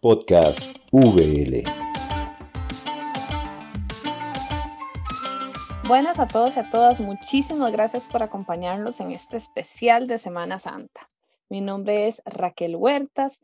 [0.00, 1.62] Podcast VL.
[5.86, 7.00] Buenas a todos y a todas.
[7.00, 11.10] Muchísimas gracias por acompañarnos en este especial de Semana Santa.
[11.50, 13.40] Mi nombre es Raquel Huertas.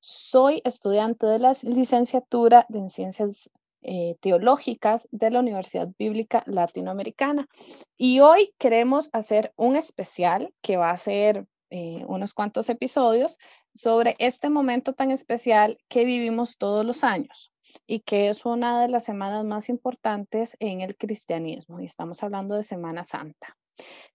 [0.00, 3.50] Soy estudiante de la licenciatura en Ciencias
[3.82, 7.48] eh, Teológicas de la Universidad Bíblica Latinoamericana.
[7.96, 13.38] Y hoy queremos hacer un especial que va a ser eh, unos cuantos episodios
[13.74, 17.52] sobre este momento tan especial que vivimos todos los años
[17.86, 21.80] y que es una de las semanas más importantes en el cristianismo.
[21.80, 23.56] Y estamos hablando de Semana Santa.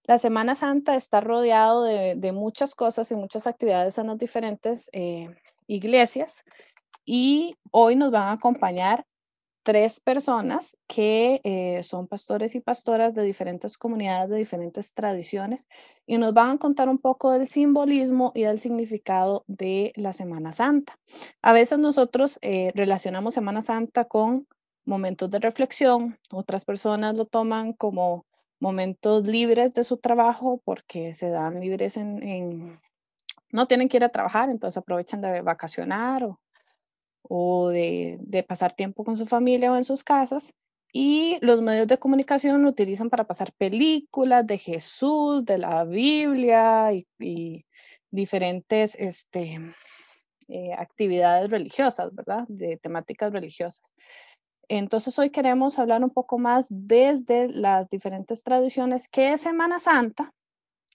[0.03, 5.29] La Semana Santa está rodeado de, muchas cosas y muchas actividades en las diferentes eh,
[5.67, 6.43] iglesias
[7.05, 9.05] y hoy nos van a acompañar
[9.65, 15.67] tres personas que eh, son pastores y pastoras de diferentes comunidades, de diferentes tradiciones,
[16.05, 20.53] y nos van a contar un poco del simbolismo y del significado de la Semana
[20.53, 20.99] Santa.
[21.41, 24.47] A veces nosotros eh, relacionamos Semana Santa con
[24.85, 28.27] momentos de reflexión, otras personas lo toman como
[28.59, 32.79] momentos libres de su trabajo porque se dan libres en, en
[33.51, 36.39] no tienen que ir a trabajar, entonces aprovechan de vacacionar o
[37.29, 40.53] o de, pasar tiempo con su familia o en sus casas.
[40.93, 46.93] Y los medios de comunicación lo utilizan para pasar películas de Jesús, de la Biblia
[47.19, 47.65] y,
[48.11, 49.59] diferentes este,
[50.47, 52.45] eh, actividades religiosas, ¿verdad?
[52.47, 53.93] De temáticas religiosas.
[54.67, 59.07] Entonces hoy queremos hablar un poco más desde las diferentes tradiciones.
[59.09, 60.33] ¿Qué es Semana Santa?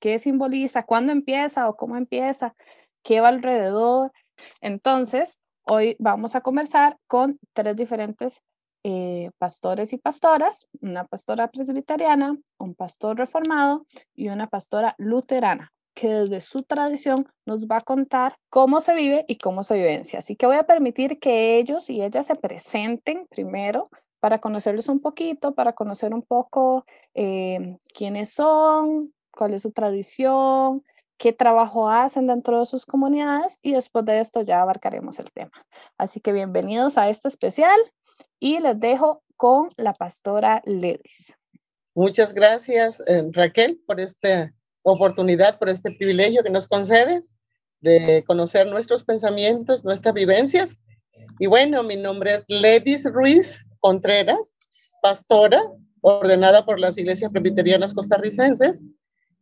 [0.01, 0.85] ¿Qué simboliza?
[0.85, 2.55] ¿Cuándo empieza o cómo empieza?
[3.03, 4.13] ¿Qué va alrededor?
[4.61, 8.41] Entonces, Hoy vamos a conversar con tres diferentes
[8.83, 16.09] eh, pastores y pastoras, una pastora presbiteriana, un pastor reformado y una pastora luterana, que
[16.09, 20.21] desde su tradición nos va a contar cómo se vive y cómo se vivencia.
[20.21, 25.01] Así que voy a permitir que ellos y ellas se presenten primero para conocerlos un
[25.01, 30.83] poquito, para conocer un poco eh, quiénes son, cuál es su tradición,
[31.21, 35.53] qué trabajo hacen dentro de sus comunidades y después de esto ya abarcaremos el tema.
[35.99, 37.79] Así que bienvenidos a este especial
[38.41, 41.37] y les dejo con la pastora Ledis.
[41.95, 44.51] Muchas gracias, eh, Raquel, por esta
[44.83, 47.35] oportunidad, por este privilegio que nos concedes
[47.81, 50.79] de conocer nuestros pensamientos, nuestras vivencias.
[51.39, 54.59] Y bueno, mi nombre es Ledis Ruiz Contreras,
[55.03, 55.61] pastora
[56.01, 58.81] ordenada por las iglesias presbiterianas costarricenses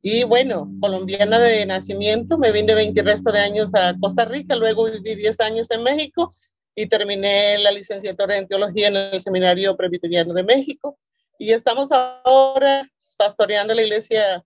[0.01, 4.85] y bueno, colombiana de nacimiento, me vine 20 resto de años a Costa Rica, luego
[4.85, 6.31] viví 10 años en México
[6.75, 10.99] y terminé la licenciatura en teología en el Seminario Presbiteriano de México.
[11.39, 12.89] Y estamos ahora
[13.19, 14.45] pastoreando la iglesia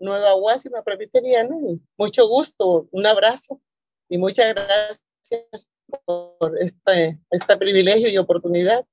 [0.00, 1.54] Nueva Guásima Presbiteriana.
[1.98, 3.60] mucho gusto, un abrazo
[4.08, 5.68] y muchas gracias
[6.06, 8.86] por este, este privilegio y oportunidad.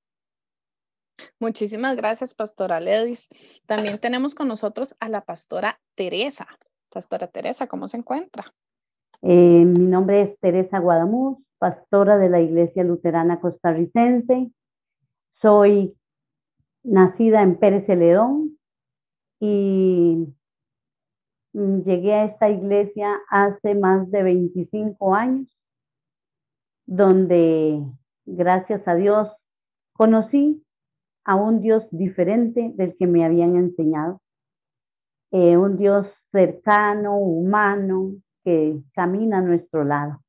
[1.39, 3.29] Muchísimas gracias, Pastora Ledis.
[3.65, 6.47] También tenemos con nosotros a la Pastora Teresa.
[6.89, 8.53] Pastora Teresa, ¿cómo se encuentra?
[9.21, 14.51] Eh, mi nombre es Teresa Guadamuz, pastora de la Iglesia Luterana Costarricense.
[15.41, 15.95] Soy
[16.83, 18.57] nacida en Pérez Celedón
[19.39, 20.27] y
[21.53, 25.47] llegué a esta iglesia hace más de 25 años,
[26.85, 27.81] donde
[28.25, 29.29] gracias a Dios
[29.93, 30.65] conocí
[31.25, 34.21] a un Dios diferente del que me habían enseñado.
[35.31, 38.13] Eh, un Dios cercano, humano,
[38.43, 40.19] que camina a nuestro lado.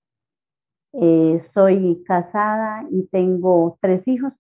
[0.93, 4.32] Eh, soy casada y tengo tres hijos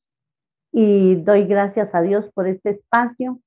[0.70, 3.40] y doy gracias a Dios por este espacio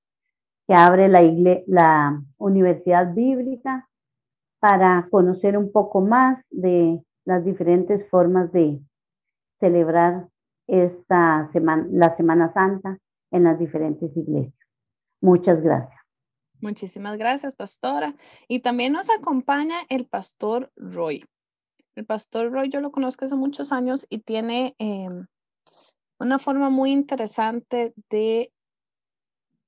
[0.68, 1.22] que abre la,
[1.68, 3.88] la Universidad Bíblica
[4.60, 8.80] para conocer un poco más de las diferentes formas de
[9.60, 10.28] celebrar
[10.68, 13.00] esta semana, la Semana Santa
[13.32, 14.54] en las diferentes iglesias.
[15.22, 16.00] Muchas gracias.
[16.60, 18.16] Muchísimas gracias, pastora.
[18.48, 21.24] Y también nos acompaña el pastor Roy.
[21.96, 25.28] El pastor Roy yo lo conozco hace muchos años y tiene em,
[26.20, 28.52] una forma muy interesante de,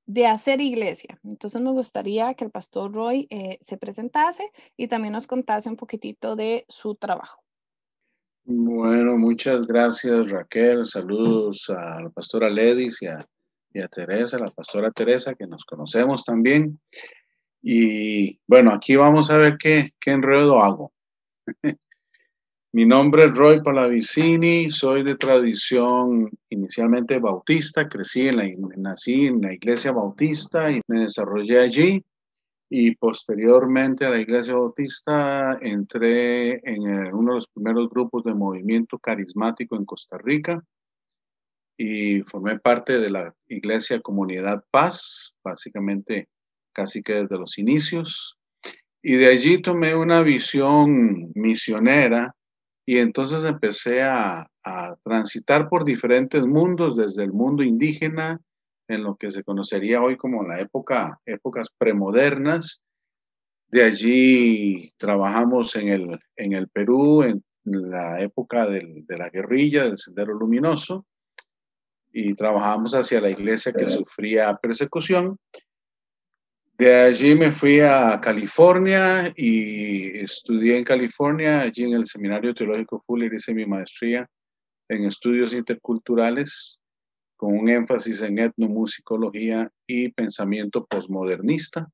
[0.06, 1.20] de hacer iglesia.
[1.24, 5.76] Entonces me gustaría que el pastor Roy eh, se presentase y también nos contase un
[5.76, 7.44] poquitito de su trabajo.
[8.52, 10.84] Bueno, muchas gracias Raquel.
[10.84, 16.80] Saludos a la pastora Ledis y a, Teresa, la pastora Teresa, que nos conocemos también.
[17.62, 20.92] Y bueno, aquí vamos a ver qué, qué enredo hago.
[22.72, 29.42] Mi nombre es Roy Palavicini, soy de tradición inicialmente bautista, crecí en la, nací en
[29.42, 32.04] la iglesia bautista y me desarrollé allí.
[32.70, 36.82] Y posteriormente a la Iglesia Bautista entré en
[37.14, 40.64] uno de los primeros grupos de movimiento carismático en Costa Rica
[41.76, 46.30] y formé parte de la Iglesia Comunidad Paz, básicamente
[46.72, 48.38] casi que desde los inicios.
[49.02, 52.36] Y de allí tomé una visión misionera
[52.86, 58.42] y entonces empecé a, a transitar por diferentes mundos, desde el mundo indígena,
[58.90, 62.84] en lo que se conocería hoy como la época, épocas premodernas.
[63.68, 69.86] De allí trabajamos en el, en el Perú, en la época del, de la guerrilla,
[69.86, 71.06] del Sendero Luminoso,
[72.12, 75.38] y trabajamos hacia la iglesia que sufría persecución.
[76.80, 83.04] De allí me fui a California y estudié en California, allí en el Seminario Teológico
[83.06, 84.28] Fuller hice mi maestría
[84.88, 86.79] en estudios interculturales
[87.40, 91.90] con un énfasis en etnomusicología y pensamiento posmodernista.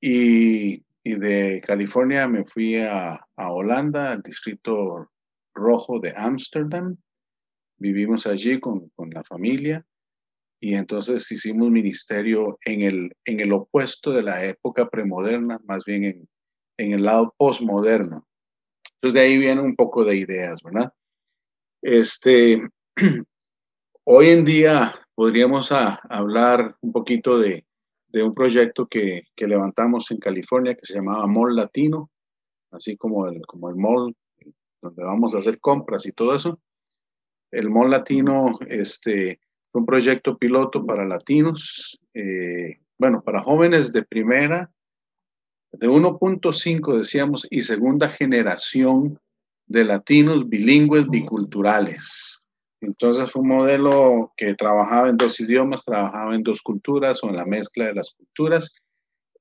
[0.00, 5.08] Y, y, de California me fui a, a Holanda, al distrito
[5.54, 6.96] rojo de Ámsterdam.
[7.78, 9.86] Vivimos allí con, con, la familia
[10.58, 16.02] y entonces hicimos ministerio en el, en el opuesto de la época premoderna, más bien
[16.02, 16.28] en,
[16.78, 18.26] en el lado posmoderno.
[18.94, 20.92] Entonces de ahí viene un poco de ideas, ¿verdad?
[21.80, 22.60] Este,
[24.04, 27.66] Hoy en día podríamos hablar un poquito de,
[28.14, 32.10] un proyecto que, levantamos en California que se llamaba Mall Latino,
[32.70, 34.16] así como el, como el mall
[34.80, 36.58] donde vamos a hacer compras y todo eso.
[37.50, 39.38] El Mall Latino este,
[39.70, 44.72] fue un proyecto piloto para latinos, eh, bueno, para jóvenes de primera,
[45.72, 49.20] de 1.5 decíamos, y segunda generación
[49.66, 52.39] de latinos bilingües biculturales.
[52.80, 57.36] Entonces fue un modelo que trabajaba en dos idiomas, trabajaba en dos culturas o en
[57.36, 58.74] la mezcla de las culturas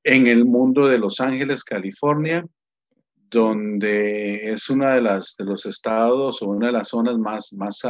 [0.04, 2.46] en el mundo de Los Ángeles, California,
[3.16, 7.82] donde es una de las de los estados o una de las zonas más, más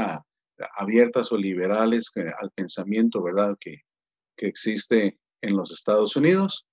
[0.77, 3.55] abiertas o liberales al pensamiento, ¿verdad?
[3.59, 3.83] Que,
[4.35, 6.65] que existe en los Estados Unidos.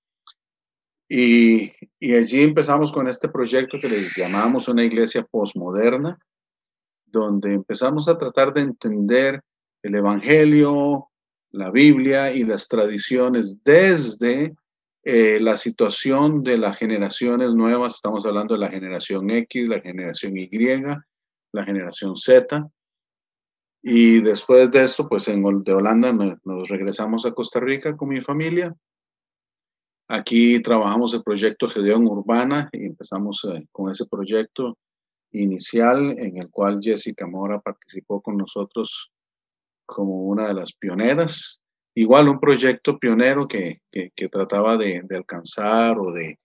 [1.08, 6.19] Y, y allí empezamos con este proyecto que le llamamos una iglesia postmoderna,
[7.20, 9.42] donde empezamos a tratar de entender
[9.82, 11.08] el Evangelio,
[11.50, 14.54] la Biblia y las tradiciones desde
[15.04, 20.36] eh, la situación de las generaciones nuevas, estamos hablando de la generación X, la generación
[20.36, 20.48] Y,
[21.52, 22.68] la generación Z.
[23.82, 28.20] Y después de esto, pues en, de Holanda nos, regresamos a Costa Rica con mi
[28.20, 28.74] familia.
[30.08, 34.76] Aquí trabajamos el proyecto Gedeón Urbana y empezamos eh, con ese proyecto
[35.41, 39.12] inicial en el cual Jessica Mora participó con nosotros
[39.85, 41.62] como una de las pioneras.
[41.94, 46.38] Igual un proyecto pionero que, que, trataba de, alcanzar o de,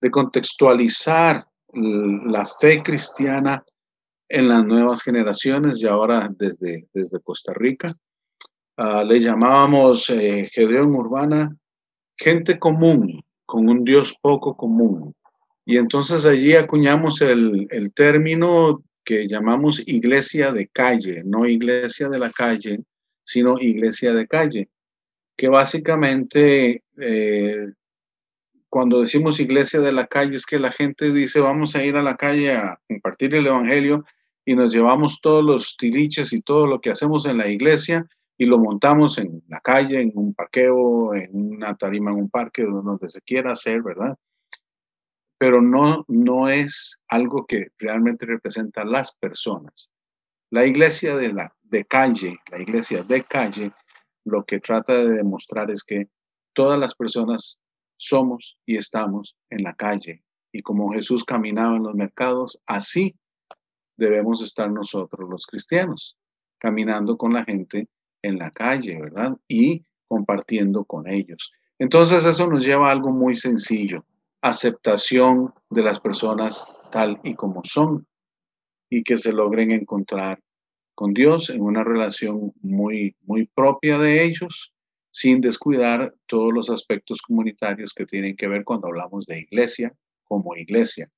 [0.00, 3.62] de, contextualizar la fe cristiana
[4.28, 7.94] en las nuevas generaciones y ahora desde, desde Costa Rica.
[8.78, 11.56] Uh, le llamábamos eh, Gedeón Urbana
[12.16, 15.14] gente común, con un Dios poco común.
[15.66, 22.18] Y entonces allí acuñamos el, el término que llamamos iglesia de calle, no iglesia de
[22.20, 22.84] la calle,
[23.24, 24.68] sino iglesia de calle,
[25.36, 27.72] que básicamente eh,
[28.68, 32.02] cuando decimos iglesia de la calle es que la gente dice vamos a ir a
[32.02, 34.04] la calle a compartir el evangelio
[34.44, 38.06] y nos llevamos todos los tiliches y todo lo que hacemos en la iglesia
[38.38, 42.62] y lo montamos en la calle, en un parqueo, en una tarima en un parque,
[42.62, 44.16] donde se quiera hacer, ¿verdad?
[45.38, 49.92] Pero no, no es algo que realmente representa a las personas.
[50.50, 53.72] La iglesia de, la, de calle, la iglesia de calle,
[54.24, 56.08] lo que trata de demostrar es que
[56.52, 57.60] todas las personas
[57.98, 60.22] somos y estamos en la calle.
[60.52, 63.14] Y como Jesús caminaba en los mercados, así
[63.96, 66.16] debemos estar nosotros los cristianos,
[66.58, 67.88] caminando con la gente
[68.22, 69.36] en la calle, ¿verdad?
[69.48, 71.52] Y compartiendo con ellos.
[71.78, 74.06] Entonces eso nos lleva a algo muy sencillo
[74.48, 78.06] aceptación de las personas tal y como son
[78.88, 80.40] y que se logren encontrar
[80.94, 84.72] con Dios en una relación muy, muy propia de ellos,
[85.10, 90.56] sin descuidar todos los aspectos comunitarios que tienen que ver cuando hablamos de iglesia como
[90.56, 91.10] iglesia.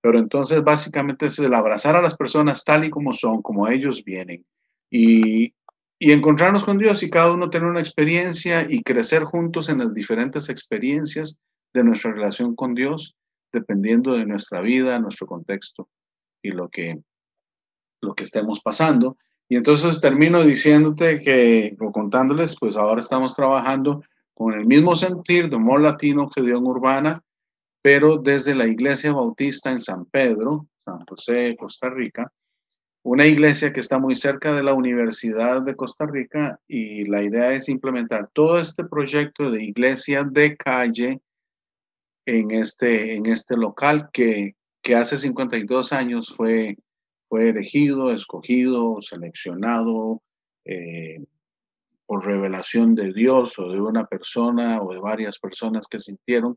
[0.00, 4.02] Pero entonces básicamente es el abrazar a las personas tal y como son, como ellos
[4.04, 4.44] vienen,
[4.90, 5.54] y,
[5.98, 9.94] y encontrarnos con Dios y cada uno tener una experiencia y crecer juntos en las
[9.94, 11.38] diferentes experiencias
[11.72, 13.16] de nuestra relación con Dios
[13.52, 15.88] dependiendo de nuestra vida, nuestro contexto
[16.42, 17.02] y lo que,
[18.00, 19.16] lo que estemos pasando.
[19.48, 24.02] Y entonces termino diciéndote que, o contándoles, pues ahora estamos trabajando
[24.34, 27.22] con el mismo sentir de humor latino que dio Urbana,
[27.82, 32.32] pero desde la Iglesia Bautista en San Pedro, San José, Costa Rica,
[33.02, 37.54] una iglesia que está muy cerca de la Universidad de Costa Rica y la idea
[37.54, 41.22] es implementar todo este proyecto de iglesia de calle
[42.38, 46.76] en este, en este local que, que hace 52 años fue,
[47.28, 50.22] fue elegido, escogido, seleccionado
[50.64, 51.24] eh,
[52.06, 56.56] por revelación de Dios o de una persona o de varias personas que sintieron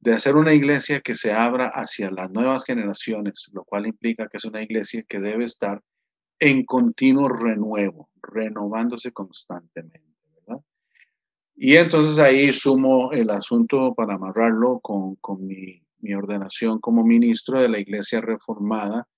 [0.00, 4.36] de hacer una iglesia que se abra hacia las nuevas generaciones, lo cual implica que
[4.36, 5.82] es una iglesia que debe estar
[6.38, 10.05] en continuo renuevo, renovándose constantemente.
[11.56, 17.70] Y entonces ahí sumo el asunto para amarrarlo con, mi, mi ordenación como ministro de
[17.70, 19.08] la Iglesia Reformada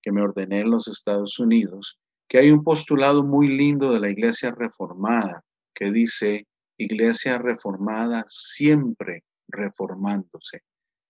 [0.00, 4.10] que me ordené en los Estados Unidos, que hay un postulado muy lindo de la
[4.10, 5.42] Iglesia Reformada
[5.74, 6.46] que dice,
[6.78, 10.60] Iglesia Reformada siempre reformándose.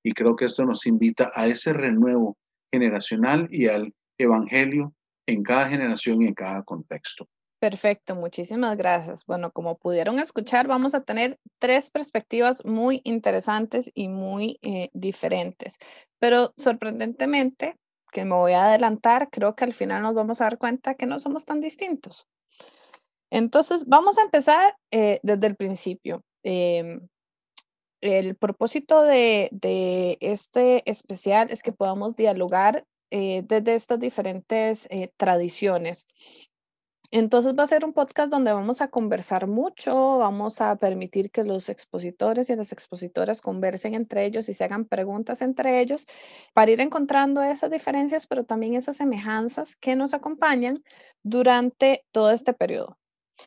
[0.03, 2.37] Y creo que esto nos invita a ese renuevo
[2.73, 4.93] generacional y al evangelio
[5.27, 7.29] en cada generación y en cada contexto.
[7.65, 9.25] Perfecto, muchísimas gracias.
[9.25, 15.79] Bueno, como pudieron escuchar, vamos a tener tres perspectivas muy interesantes y muy eh, diferentes,
[16.19, 17.79] pero sorprendentemente,
[18.13, 21.07] que me voy a adelantar, creo que al final nos vamos a dar cuenta que
[21.07, 22.27] no somos tan distintos.
[23.31, 26.23] Entonces, vamos a empezar eh, desde el principio.
[26.43, 27.09] Em,
[28.03, 29.49] el propósito de,
[30.21, 36.07] este especial es que podamos dialogar eh, desde estas diferentes tradiciones.
[37.17, 41.45] Entonces va a ser un podcast donde vamos a conversar mucho, vamos a permitir que
[41.45, 46.07] los expositores y las expositoras conversen entre ellos y se hagan preguntas entre ellos
[46.55, 50.83] para ir encontrando esas diferencias, pero también esas semejanzas que nos acompañan
[51.23, 52.99] durante todo este periodo.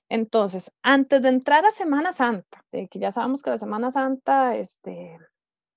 [0.08, 5.20] Entonces, antes de entrar a Semana Santa, que ya sabemos que la Semana Santa este,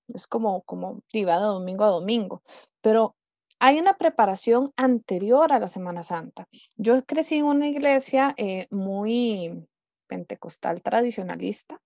[0.06, 2.44] es como, como iba de domingo a domingo,
[2.82, 3.16] pero
[3.60, 6.48] hay una preparación anterior a la Semana Santa.
[6.76, 9.66] Yo crecí en una iglesia eh, muy
[10.08, 11.80] pentecostal tradicionalista,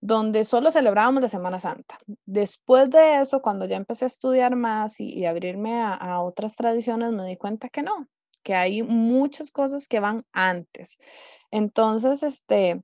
[0.00, 1.98] donde solo celebrábamos la Semana Santa.
[2.26, 7.12] Después de eso, cuando ya empecé a estudiar más y, abrirme a, a, otras tradiciones,
[7.12, 8.08] me di cuenta que no,
[8.42, 10.98] que hay muchas cosas que van antes.
[11.50, 12.82] Entonces, este,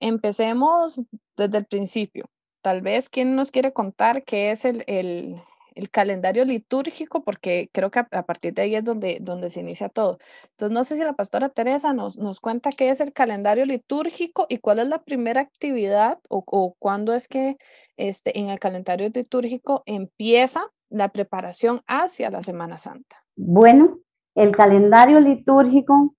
[0.00, 1.02] empecemos
[1.36, 2.26] desde el principio.
[2.62, 5.42] Tal vez, ¿quién nos quiere contar qué es el, el,
[5.74, 7.24] el calendario litúrgico?
[7.24, 10.18] Porque creo que a, partir de ahí es donde, donde se inicia todo.
[10.50, 14.46] Entonces, no sé si la pastora Teresa nos, nos cuenta qué es el calendario litúrgico
[14.48, 17.56] y cuál es la primera actividad o, o cuándo es que
[17.96, 23.24] este, en el calendario litúrgico empieza la preparación hacia la Semana Santa.
[23.36, 23.98] Bueno,
[24.34, 26.14] el calendario litúrgico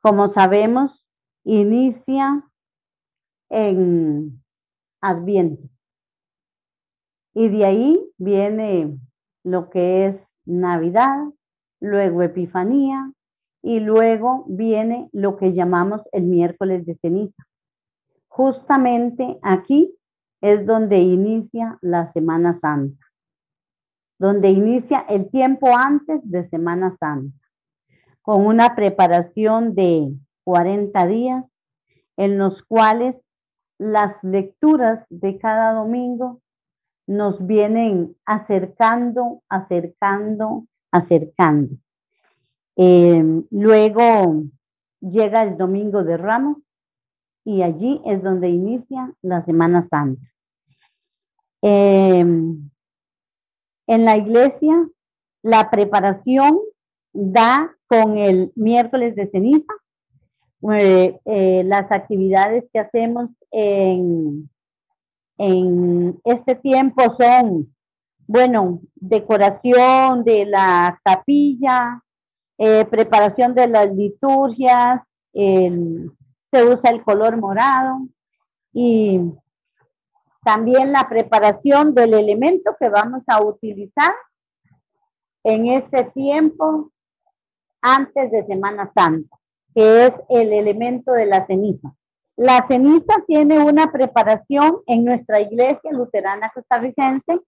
[0.00, 0.90] como sabemos,
[1.44, 2.44] inicia
[3.50, 4.42] en
[5.00, 5.68] Adviento.
[7.34, 8.98] Y de ahí viene
[9.44, 11.28] lo que es Navidad,
[11.80, 13.12] luego Epifanía
[13.62, 17.44] y luego viene lo que llamamos el miércoles de ceniza.
[18.28, 19.94] Justamente aquí
[20.40, 23.04] es donde inicia la Semana Santa,
[24.18, 27.36] donde inicia el tiempo antes de Semana Santa
[28.22, 30.12] con una preparación de
[30.44, 31.44] 40 días
[32.16, 33.16] en los cuales
[33.78, 36.40] las lecturas de cada domingo
[37.10, 41.74] nos vienen acercando, acercando, acercando.
[42.76, 44.44] Em, luego
[45.00, 46.58] llega el domingo de Ramos
[47.44, 50.22] y allí es donde inicia la Semana Santa.
[51.62, 52.70] Em,
[53.88, 54.88] en la iglesia,
[55.42, 56.60] la preparación
[57.12, 59.72] da con el miércoles de ceniza.
[60.78, 64.48] Eh, eh, las actividades que hacemos en,
[65.42, 67.74] en este tiempo son,
[68.26, 72.02] bueno, decoración de la capilla,
[72.58, 75.00] eh, preparación de las liturgias,
[75.32, 78.00] se usa el color morado
[78.74, 79.18] y
[80.44, 84.12] también la preparación del elemento que vamos a utilizar
[85.44, 86.90] en este tiempo
[87.80, 89.38] antes de Semana Santa,
[89.74, 91.94] que es el elemento de la ceniza.
[92.40, 97.38] La ceniza tiene una preparación en nuestra iglesia luterana costarricense.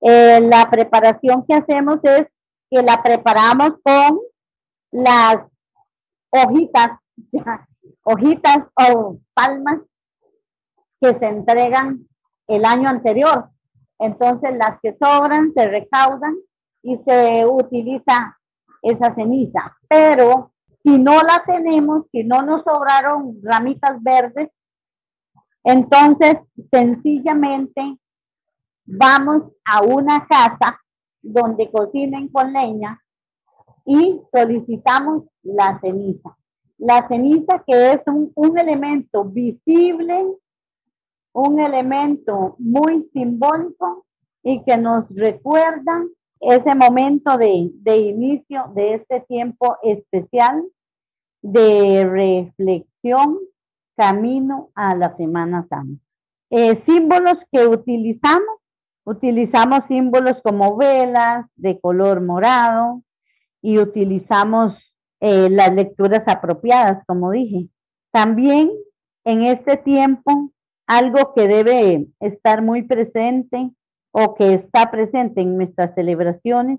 [0.00, 2.28] Eh, la preparación que hacemos es
[2.70, 4.20] que la preparamos con
[4.92, 5.38] las
[6.30, 6.90] hojitas,
[8.04, 8.58] hojitas
[8.88, 9.80] o palmas
[11.00, 12.06] que se entregan
[12.46, 13.50] el año anterior.
[13.98, 16.36] Entonces las que sobran se recaudan
[16.84, 18.38] y se utiliza
[18.80, 19.76] esa ceniza.
[19.88, 20.51] Pero
[20.84, 24.50] si no la tenemos, si no nos sobraron ramitas verdes,
[25.64, 26.38] Entonces,
[26.72, 27.96] sencillamente,
[28.84, 30.80] vamos a una casa
[31.22, 33.00] donde cocinen con leña
[33.84, 36.36] y solicitamos la ceniza.
[36.78, 40.36] La ceniza que es un, un elemento visible,
[41.32, 44.04] un elemento muy simbólico
[44.42, 46.02] y que nos recuerda
[46.42, 50.64] ese momento de, inicio de este tiempo especial
[51.40, 53.38] de reflexión
[53.96, 56.02] camino a la Semana Santa.
[56.50, 58.56] Eh, símbolos que utilizamos,
[59.04, 63.02] utilizamos símbolos como velas de color morado
[63.60, 64.74] y utilizamos
[65.20, 67.68] eh, las lecturas apropiadas, como dije.
[68.10, 68.70] También
[69.24, 70.50] en este tiempo,
[70.88, 73.70] algo que debe estar muy presente
[74.12, 76.78] o que está presente en nuestras celebraciones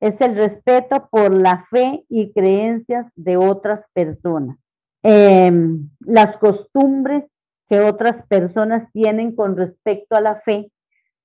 [0.00, 4.58] es el respeto por la fe y creencias de otras personas.
[5.02, 7.24] Em, las costumbres
[7.68, 10.70] que otras personas tienen con respecto a la fe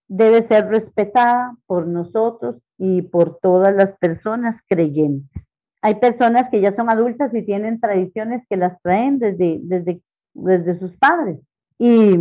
[0.08, 5.42] debe ser respetada por nosotros y por todas las personas creyentes.
[5.82, 10.02] Hay personas que ya son adultas y tienen tradiciones que las traen desde, desde,
[10.34, 11.40] desde sus padres.
[11.78, 12.16] Y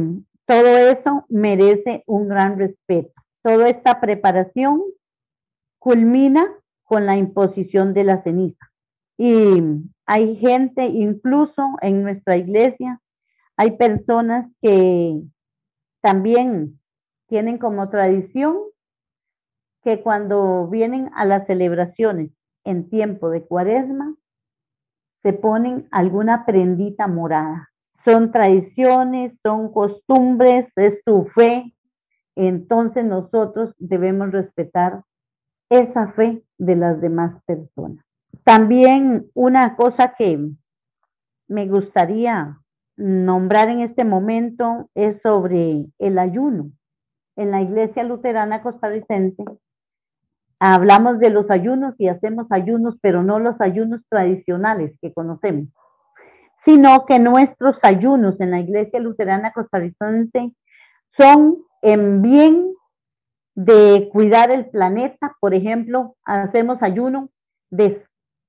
[0.46, 3.12] todo eso merece un gran respeto.
[3.42, 4.82] Toda esta preparación
[5.78, 6.46] culmina
[6.84, 8.70] con la imposición de la ceniza.
[9.16, 9.62] Y
[10.06, 13.00] hay gente, incluso en nuestra iglesia,
[13.56, 15.22] hay personas que
[16.02, 16.80] también
[17.28, 18.58] tienen como tradición
[19.82, 22.30] que cuando vienen a las celebraciones
[22.64, 24.14] en tiempo de cuaresma,
[25.22, 27.70] se ponen alguna prendita morada
[28.04, 31.74] son tradiciones, son costumbres, es su fe.
[32.36, 35.02] Entonces nosotros debemos respetar
[35.70, 38.04] esa fe de las demás personas.
[38.44, 40.50] También una cosa que
[41.48, 42.58] me gustaría
[42.96, 46.70] nombrar en este momento es sobre el ayuno.
[47.36, 49.44] En la iglesia luterana costarricense
[50.60, 55.68] hablamos de los ayunos y hacemos ayunos, pero no los ayunos tradicionales que conocemos
[56.64, 60.54] sino que nuestros ayunos en la Iglesia Luterana Costarricense
[61.16, 62.74] son en bien
[63.54, 65.36] de cuidar el planeta.
[65.40, 67.28] Por ejemplo, hacemos ayuno
[67.70, 68.04] de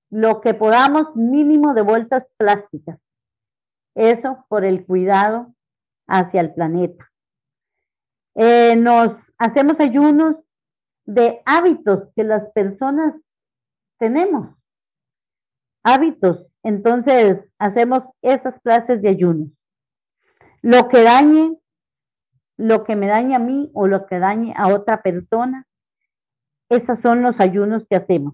[0.10, 3.00] lo que podamos mínimo de bolsas plásticas.
[3.96, 5.54] Eso por el cuidado
[6.08, 7.12] hacia el planeta.
[8.36, 10.36] Eh, nos hacemos ayunos
[11.06, 13.14] de hábitos que las personas
[13.98, 14.55] tenemos.
[15.86, 19.50] Hábitos entonces, hacemos esas clases de ayunos.
[20.64, 21.56] Lo que dañe,
[22.58, 25.68] lo que me dañe a mí o lo que dañe a otra persona,
[26.70, 28.34] esos son los ayunos que hacemos.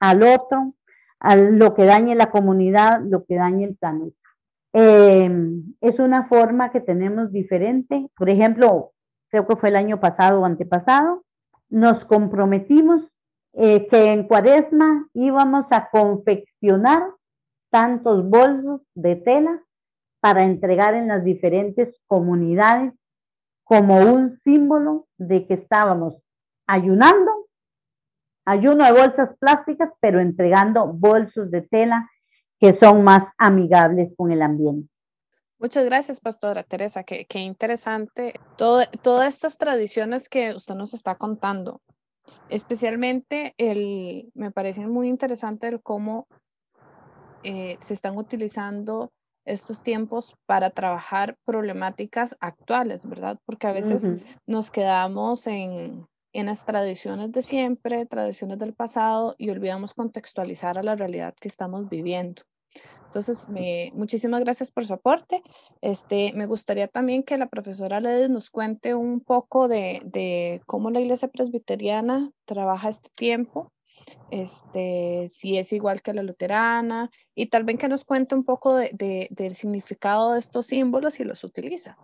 [0.00, 0.72] Al otro,
[1.20, 4.16] a lo que dañe la comunidad, lo que dañe el planeta.
[4.72, 8.08] Em, es una forma que tenemos diferente.
[8.16, 8.92] Por ejemplo,
[9.28, 11.22] creo que fue el año pasado o antepasado,
[11.68, 13.02] nos comprometimos
[13.58, 17.02] que en cuaresma íbamos a confeccionar
[17.70, 19.60] tantos bolsos de tela
[20.20, 22.94] para entregar en las diferentes comunidades
[23.64, 26.14] como un símbolo de que estábamos
[26.66, 27.48] ayunando,
[28.44, 32.08] ayuno de bolsas plásticas, pero entregando bolsos de tela
[32.60, 34.88] que son más amigables con el ambiente.
[35.58, 37.02] Muchas gracias, Pastora Teresa.
[37.02, 38.34] Qué, qué interesante.
[38.56, 41.82] Todo, todas estas tradiciones que usted nos está contando,
[42.48, 46.26] especialmente el, me parece muy interesante el cómo
[47.42, 49.10] eh, se están utilizando
[49.44, 53.38] estos tiempos para trabajar problemáticas actuales, ¿verdad?
[53.46, 54.12] Porque a veces
[54.46, 60.82] nos quedamos en, en las tradiciones de siempre, tradiciones del pasado y olvidamos contextualizar a
[60.82, 62.42] la realidad que estamos viviendo.
[63.18, 63.48] Entonces,
[63.94, 65.42] muchísimas gracias por su aporte.
[65.80, 70.90] Este, me gustaría también que la profesora Ledis nos cuente un poco de, de, cómo
[70.90, 73.72] la iglesia presbiteriana trabaja este tiempo
[74.30, 78.76] este, si es igual que la luterana, y tal vez que nos cuente un poco
[78.76, 81.96] de, del significado de estos símbolos y los utiliza.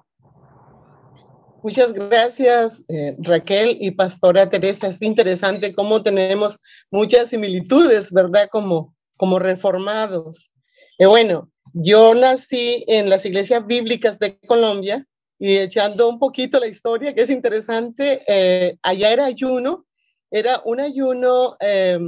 [1.62, 4.88] Muchas gracias, eh, Raquel y Pastora Teresa.
[4.88, 8.48] Es interesante cómo tenemos muchas similitudes, ¿verdad?
[8.50, 10.50] Como, como reformados.
[10.98, 15.04] Eh, bueno, yo nací en las iglesias bíblicas de Colombia
[15.38, 19.86] y echando un poquito la historia, que es interesante, eh, allá era ayuno
[20.30, 21.98] era un ayuno eh,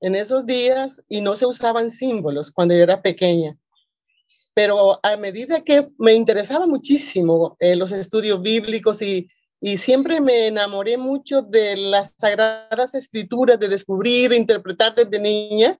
[0.00, 3.56] en esos días y no se usaban símbolos cuando yo era pequeña.
[4.52, 9.28] Pero a medida que me interesaba muchísimo los estudios bíblicos y,
[9.62, 15.78] y siempre me enamoré mucho de las sagradas escrituras, de descubrir, interpretar desde niña.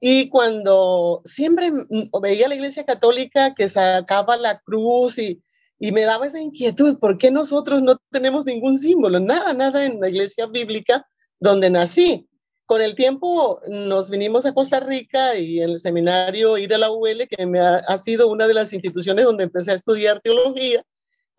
[0.00, 1.70] Y cuando siempre
[2.20, 5.40] veía la iglesia católica que sacaba la cruz y,
[5.78, 9.20] y me daba esa inquietud, ¿por qué nosotros no tenemos ningún símbolo?
[9.20, 11.06] Nada, nada en la iglesia bíblica
[11.40, 12.28] donde nací.
[12.66, 16.90] Con el tiempo nos vinimos a Costa Rica y en el seminario ir a la
[16.90, 20.84] UL, que me ha, ha sido una de las instituciones donde empecé a estudiar teología,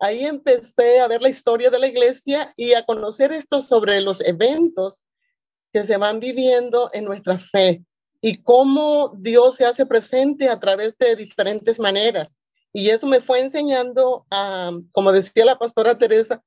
[0.00, 4.20] ahí empecé a ver la historia de la iglesia y a conocer esto sobre los
[4.22, 5.04] eventos
[5.72, 7.84] que se van viviendo en nuestra fe
[8.20, 12.36] y cómo Dios se hace presente a través de diferentes maneras.
[12.72, 16.42] Y eso me fue enseñando, a, como decía la pastora Teresa,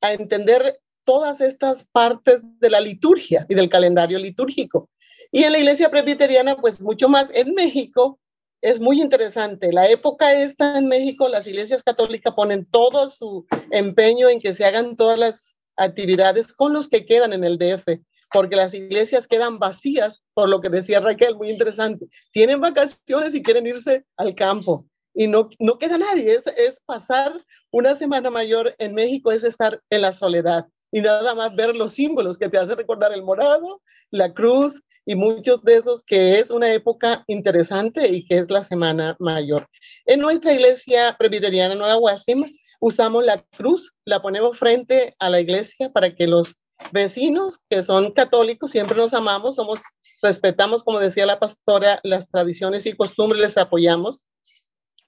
[0.00, 4.90] a entender todas estas partes de la liturgia y del calendario litúrgico.
[5.30, 7.30] Y en la iglesia presbiteriana, pues mucho más.
[7.34, 8.18] En México
[8.60, 9.72] es muy interesante.
[9.72, 14.64] La época esta en México, las iglesias católicas ponen todo su empeño en que se
[14.64, 18.00] hagan todas las actividades con los que quedan en el DF,
[18.32, 22.06] porque las iglesias quedan vacías, por lo que decía Raquel, muy interesante.
[22.32, 26.34] Tienen vacaciones y quieren irse al campo y no, no queda nadie.
[26.34, 27.32] Es, es pasar
[27.70, 31.92] una semana mayor en México, es estar en la soledad y nada más ver los
[31.92, 36.50] símbolos que te hace recordar el morado, la cruz y muchos de esos que es
[36.50, 39.68] una época interesante y que es la Semana Mayor.
[40.04, 42.46] En nuestra iglesia presbiteriana Nueva Guasima
[42.80, 46.56] usamos la cruz, la ponemos frente a la iglesia para que los
[46.92, 49.80] vecinos que son católicos siempre nos amamos, somos
[50.22, 54.26] respetamos, como decía la pastora, las tradiciones y costumbres, les apoyamos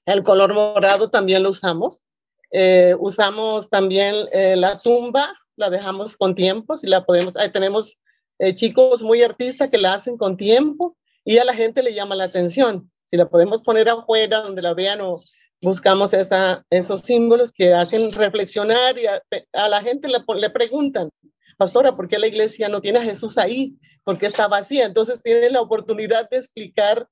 [0.09, 2.03] el color morado también lo usamos.
[2.51, 7.99] Eh, usamos también eh, la tumba, la dejamos con tiempo, si la podemos, ahí tenemos
[8.39, 12.15] eh, chicos muy artistas que la hacen con tiempo y a la gente le llama
[12.15, 12.91] la atención.
[13.05, 15.17] Si la podemos poner afuera donde la vean o
[15.61, 21.11] buscamos esa, esos símbolos que hacen reflexionar y a, a la gente le, le, preguntan,
[21.59, 23.77] pastora, ¿por qué la iglesia no tiene a Jesús ahí?
[24.05, 24.87] ¿Por qué está vacía?
[24.87, 27.09] Entonces tienen la oportunidad de explicar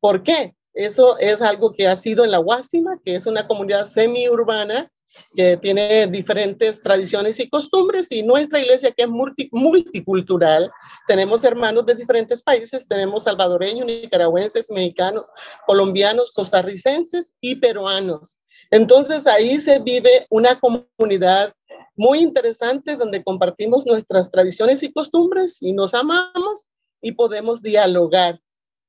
[0.00, 0.56] por qué.
[0.74, 4.90] Eso es algo que ha sido en la Guásima, que es una comunidad semi-urbana
[5.34, 10.70] que tiene diferentes tradiciones y costumbres y nuestra iglesia que es multi, multicultural.
[11.06, 15.26] Tenemos hermanos de diferentes países, tenemos salvadoreños, nicaragüenses, mexicanos,
[15.66, 18.38] colombianos, costarricenses y peruanos.
[18.72, 21.54] Entonces ahí se vive una comunidad
[21.94, 26.66] muy interesante donde compartimos nuestras tradiciones y costumbres y nos amamos
[27.02, 28.40] y podemos dialogar.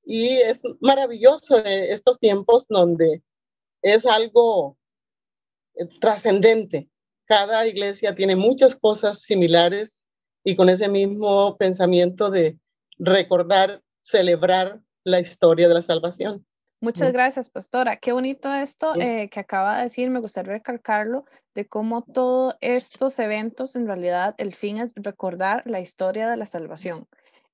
[0.06, 3.24] Y es maravilloso eh, estos tiempos donde
[3.82, 4.78] es algo
[5.76, 6.90] eh, trascendente.
[7.26, 10.06] Cada iglesia tiene muchas cosas similares
[10.46, 12.58] y con ese mismo pensamiento de
[13.00, 16.46] recordar, celebrar la historia de la salvación.
[16.84, 17.96] Muchas gracias, pastora.
[17.96, 20.10] Qué bonito esto eh, que acaba de decir.
[20.10, 21.24] Me gustaría recalcarlo
[21.56, 26.46] de cómo todos estos eventos, en realidad, el fin es recordar la historia de la
[26.46, 27.08] salvación.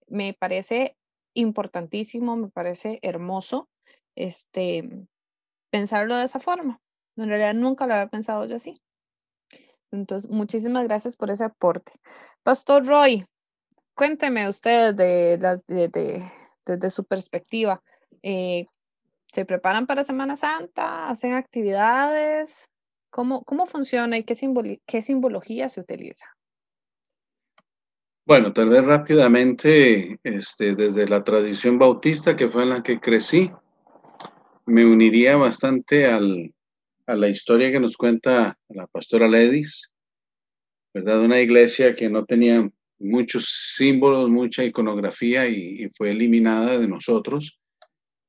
[0.08, 0.98] Me parece
[1.36, 3.70] importantísimo, me parece hermoso
[4.16, 4.90] este,
[5.70, 6.82] pensarlo de esa forma.
[7.16, 8.82] En realidad nunca lo había pensado yo así.
[9.92, 11.92] Entonces, muchísimas gracias por ese aporte.
[12.42, 13.28] Pastor Roy,
[13.94, 16.32] cuénteme usted de, de,
[16.66, 17.84] desde su perspectiva.
[18.24, 18.66] Eh,
[19.32, 21.08] ¿Se preparan para Semana Santa?
[21.10, 22.68] ¿Hacen actividades?
[23.12, 24.36] ¿Cómo, cómo funciona y qué,
[24.88, 26.26] qué simbología se utiliza?
[28.26, 33.52] Bueno, tal vez rápidamente, este, desde la tradición bautista, que fue en la que crecí,
[34.66, 36.54] me uniría bastante al,
[37.08, 39.92] a la historia que nos cuenta la pastora Ledis,
[40.94, 41.22] ¿verdad?
[41.22, 47.60] Una iglesia que no tenía muchos símbolos, mucha iconografía y, y fue eliminada de nosotros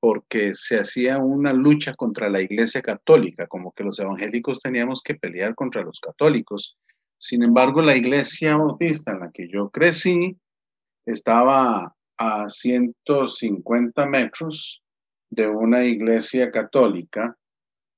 [0.00, 5.14] porque se hacía una lucha contra la iglesia católica, como que los evangélicos teníamos que
[5.14, 6.78] pelear contra los católicos
[7.22, 10.40] sin embargo, la iglesia bautista en la que yo crecí
[11.04, 14.82] estaba a 150 metros
[15.28, 17.36] de una iglesia católica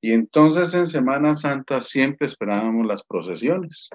[0.00, 3.90] y entonces en Semana Santa siempre esperábamos las procesiones.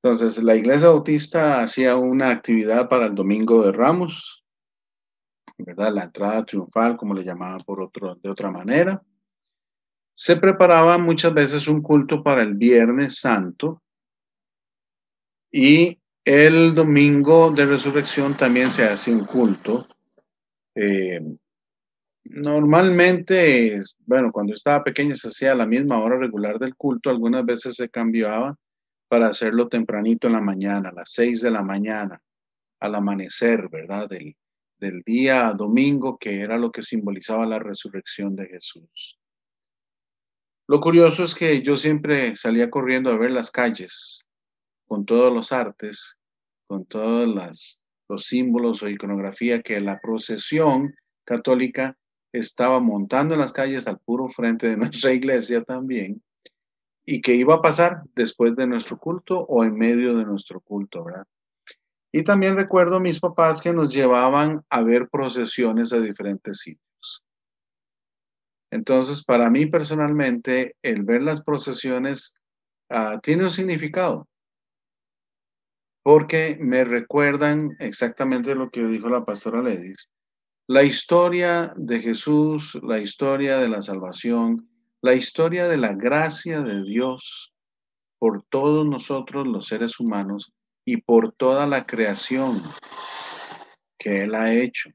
[0.00, 4.44] Entonces la iglesia bautista hacía una actividad para el Domingo de Ramos,
[5.58, 5.92] ¿verdad?
[5.92, 9.02] La entrada triunfal, como le llamaban por otro, de otra manera
[10.20, 13.80] se preparaba muchas veces un culto para el Viernes Santo
[15.52, 19.86] y el domingo de resurrección también se hace un culto.
[20.74, 21.20] Eh,
[22.32, 27.46] normalmente, bueno, cuando estaba pequeño se hacía a la misma hora regular del culto, algunas
[27.46, 28.56] veces se cambiaba
[29.06, 32.20] para hacerlo tempranito en la mañana, a las seis de la mañana,
[32.80, 34.08] al amanecer, ¿verdad?
[34.08, 34.36] Del,
[34.78, 39.18] del día domingo, que era lo que simbolizaba la resurrección de Jesús.
[40.66, 44.26] Lo curioso es que yo siempre salía corriendo a ver las calles
[44.86, 46.18] con todos los artes,
[46.66, 47.26] con todos
[48.08, 51.96] los símbolos o iconografía que la procesión católica
[52.32, 56.22] estaba montando en las calles al puro frente de nuestra iglesia también
[57.06, 61.04] y que iba a pasar después de nuestro culto o en medio de nuestro culto,
[61.04, 61.26] ¿verdad?
[62.12, 67.24] Y también recuerdo a mis papás que nos llevaban a ver procesiones a diferentes sitios.
[68.70, 72.38] Entonces, para mí personalmente, el ver las procesiones
[72.90, 74.28] uh, tiene un significado,
[76.02, 80.10] porque me recuerdan exactamente lo que dijo la pastora Ledis,
[80.66, 84.68] la historia de Jesús, la historia de la salvación,
[85.00, 87.54] la historia de la gracia de Dios
[88.18, 90.52] por todos nosotros los seres humanos
[90.88, 92.62] y por toda la creación
[93.98, 94.88] que Él ha hecho.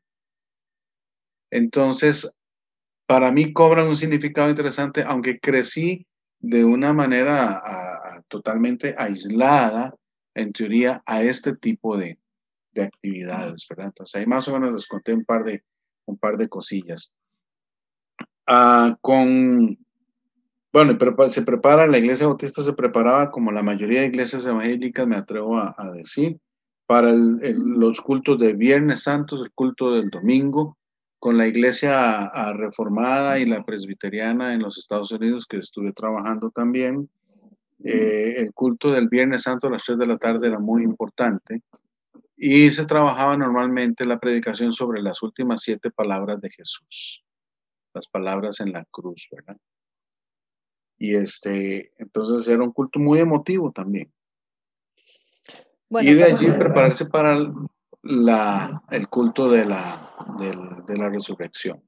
[1.51, 2.35] Entonces,
[3.05, 6.07] para mí cobran un significado interesante, aunque crecí
[6.39, 7.61] de una manera
[8.27, 9.93] totalmente aislada,
[10.33, 12.17] en teoría, a este tipo de,
[12.71, 13.87] de actividades, ¿verdad?
[13.89, 15.63] Entonces ahí más o menos les conté un par de,
[16.05, 17.13] un par de cosillas.
[18.47, 19.77] Ah, con,
[20.73, 20.97] bueno,
[21.29, 25.57] se prepara, la iglesia bautista se preparaba como la mayoría de iglesias evangélicas, me atrevo
[25.59, 26.39] a, decir,
[26.87, 30.75] para los cultos de Viernes Santos, el culto del domingo,
[31.19, 37.07] con la iglesia reformada y la presbiteriana en los Estados Unidos, que estuve trabajando también.
[37.83, 41.61] Eh, el culto del Viernes Santo a las 3 de la tarde era muy importante
[42.35, 47.23] y se trabajaba normalmente la predicación sobre las últimas siete palabras de Jesús,
[47.93, 49.57] las palabras en la cruz, ¿verdad?
[51.03, 54.09] Y este, entonces era un culto muy emotivo también.
[55.89, 57.37] y de allí prepararse para
[58.03, 60.15] la, el culto de la,
[60.87, 61.83] de la resurrección.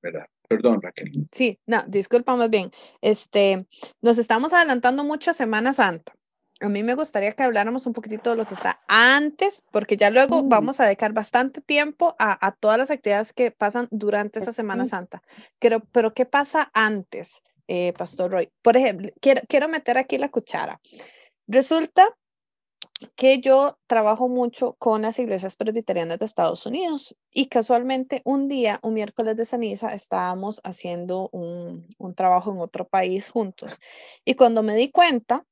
[0.00, 0.24] ¿Verdad?
[0.48, 1.12] Perdón, Raquel.
[1.30, 2.70] Sí, no, disculpa más bien.
[3.02, 3.66] Este,
[4.00, 6.14] nos estamos adelantando mucho a Semana Santa
[6.60, 10.10] a mí me gustaría que habláramos un poquitito de lo que está antes, porque ya
[10.10, 10.48] luego mm.
[10.48, 15.22] vamos a dedicar bastante tiempo a, todas las actividades que pasan durante esa Semana Santa.
[15.58, 18.50] Pero, pero ¿qué pasa antes, eh, Pastor Roy?
[18.62, 20.80] Por ejemplo, quiero, meter aquí la cuchara.
[21.46, 22.16] Resulta
[23.14, 28.80] que yo trabajo mucho con las iglesias presbiterianas de Estados Unidos y casualmente un día,
[28.82, 33.78] un miércoles de ceniza, estábamos haciendo un, un trabajo en otro país juntos.
[34.24, 35.44] Y cuando me di cuenta,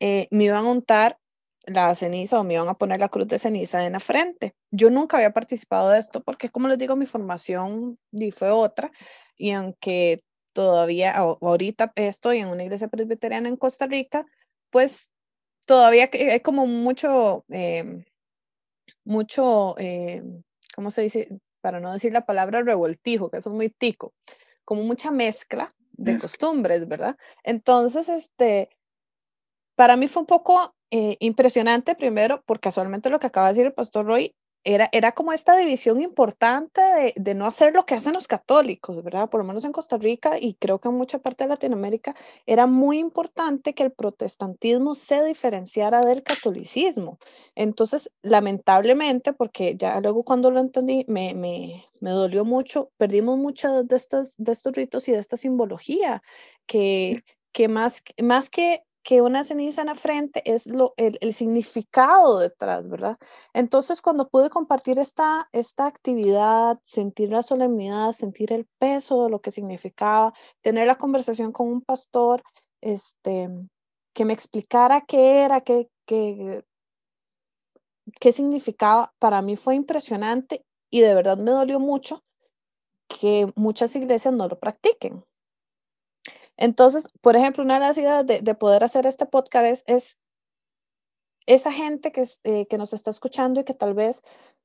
[0.00, 1.18] eh, me iban a untar
[1.66, 4.54] la ceniza o me iban a poner la cruz de ceniza en la frente.
[4.70, 7.98] Yo nunca había participado de esto porque, como les digo, mi formación
[8.32, 8.90] fue otra
[9.36, 10.22] y aunque
[10.56, 14.24] todavía ahorita estoy en una iglesia presbiteriana en Costa Rica,
[14.70, 15.12] pues
[15.66, 18.06] todavía hay como mucho, eh,
[19.04, 20.22] mucho, eh,
[20.74, 21.28] ¿cómo se dice?
[21.60, 24.14] Para no decir la palabra revoltijo, que eso es muy tico,
[24.64, 27.18] como mucha mezcla de costumbres, ¿verdad?
[27.44, 28.70] Entonces, este,
[29.74, 33.66] para mí fue un poco eh, impresionante, primero, porque casualmente lo que acaba de decir
[33.66, 34.34] el pastor Roy
[34.66, 39.02] era, era como esta división importante de, de, no hacer lo que hacen los católicos,
[39.04, 39.30] ¿verdad?
[39.30, 42.66] Por lo menos en Costa Rica y creo que en mucha parte de Latinoamérica era
[42.66, 47.18] muy importante que el protestantismo se diferenciara del catolicismo.
[47.54, 53.86] Entonces, lamentablemente, porque ya luego cuando lo entendí, me, me, me dolió mucho, perdimos muchos
[53.86, 56.22] de estos, de estos ritos y de esta simbología
[56.66, 61.32] que, que más, más que que una ceniza en la frente es lo, el, el,
[61.32, 63.16] significado detrás, ¿verdad?
[63.54, 69.40] Entonces, cuando pude compartir esta, esta actividad, sentir la solemnidad, sentir el peso de lo
[69.40, 72.42] que significaba, tener la conversación con un pastor,
[72.80, 73.48] este,
[74.12, 76.64] que me explicara qué era, qué, qué,
[78.18, 82.24] qué significaba, para mí fue impresionante y de verdad me dolió mucho
[83.06, 85.24] que muchas iglesias no lo practiquen.
[86.56, 90.18] Entonces, por ejemplo, una de las ideas de, poder hacer este podcast es,
[91.46, 94.22] esa gente que, eh, que nos está escuchando y que tal vez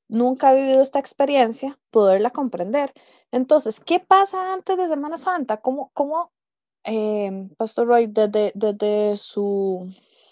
[0.08, 2.94] nunca ha vivido esta experiencia, poderla comprender.
[3.32, 5.58] Entonces, ¿qué pasa antes de Semana Santa?
[5.62, 6.32] ¿Cómo, cómo
[6.84, 9.92] eh, Pastor Roy, desde, desde su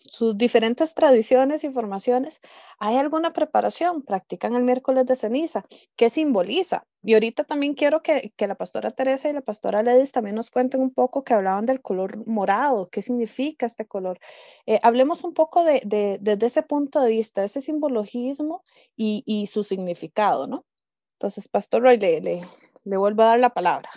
[0.09, 2.41] sus diferentes tradiciones y formaciones,
[2.79, 4.01] ¿hay alguna preparación?
[4.01, 5.65] Practican el miércoles de ceniza.
[5.95, 6.85] ¿Qué simboliza?
[7.01, 10.49] Y ahorita también quiero que, que la pastora Teresa y la pastora Ledis también nos
[10.49, 14.19] cuenten un poco que hablaban del color morado, qué significa este color.
[14.65, 18.63] Eh, hablemos un poco de, de, desde ese punto de vista, ese simbologismo
[18.97, 20.65] y, y su significado, ¿no?
[21.13, 22.41] Entonces, Pastor Roy, le, le,
[22.83, 23.89] le vuelvo a dar la palabra.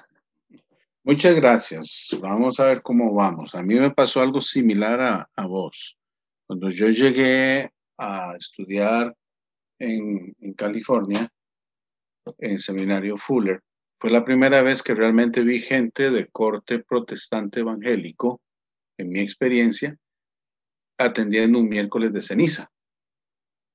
[1.04, 2.16] Muchas gracias.
[2.20, 3.56] Vamos a ver cómo vamos.
[3.56, 5.98] A mí me pasó algo similar a, a vos.
[6.46, 9.16] Cuando yo llegué a estudiar
[9.80, 11.28] en, en California,
[12.38, 13.60] en seminario Fuller,
[14.00, 18.40] fue la primera vez que realmente vi gente de corte protestante evangélico,
[18.98, 19.96] en mi experiencia,
[20.98, 22.70] atendiendo un miércoles de ceniza.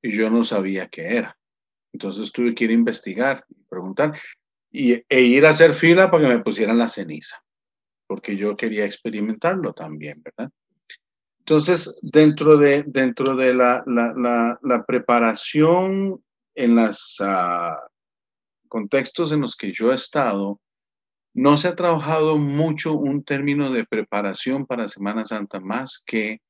[0.02, 1.38] Y yo no sabía qué era.
[1.94, 4.20] Entonces tuve que ir a investigar preguntar.
[4.72, 7.42] y, e ir a hacer fila para que me pusieran la ceniza,
[8.06, 10.52] porque yo quería experimentarlo también, ¿verdad?
[11.40, 16.22] Entonces, dentro de, dentro de la, la, la, preparación
[16.54, 17.80] en los ah,
[18.68, 20.60] contextos en los que yo he estado,
[21.34, 26.42] no se ha trabajado mucho un término de preparación para Semana Santa más que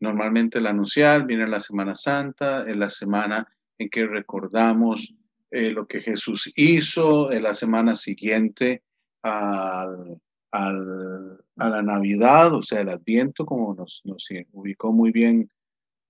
[0.00, 5.14] normalmente el anunciar, viene la Semana Santa, es la semana en que recordamos
[5.50, 8.82] eh, lo que Jesús hizo, en la semana siguiente
[9.22, 15.50] al, al, a la Navidad, o sea, el Adviento, como nos, nos ubicó muy bien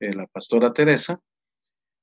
[0.01, 1.21] eh, la pastora Teresa,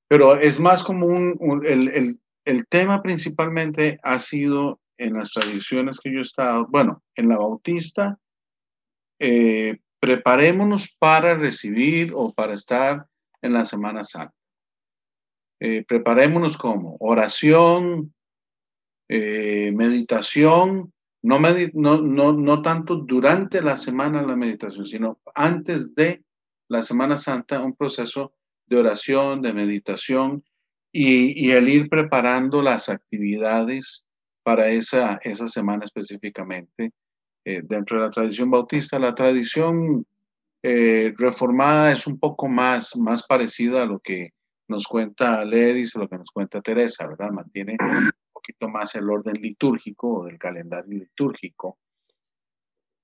[0.08, 5.99] pero es más como un, el, el, el tema principalmente ha sido en las tradiciones
[5.99, 8.19] que yo he estado, bueno, en la bautista,
[9.19, 13.08] eh, preparémonos para recibir o para estar
[13.41, 14.34] en la Semana Santa.
[15.60, 18.13] Eh, preparémonos como oración,
[19.08, 26.23] eh, meditación, no, no, tanto durante la semana la meditación, sino antes de
[26.67, 28.34] la Semana Santa, un proceso
[28.65, 30.43] de oración, de meditación
[30.91, 34.06] y, el ir preparando las actividades
[34.43, 36.91] para esa, esa semana específicamente.
[37.45, 40.06] Eh, dentro de la tradición bautista, la tradición
[40.63, 44.32] eh, reformada es un poco más, más parecida a lo que
[44.67, 47.32] nos cuenta Ledis, a lo que nos cuenta Teresa, ¿verdad?
[47.32, 51.77] Mantiene un poquito más el orden litúrgico o del calendario litúrgico.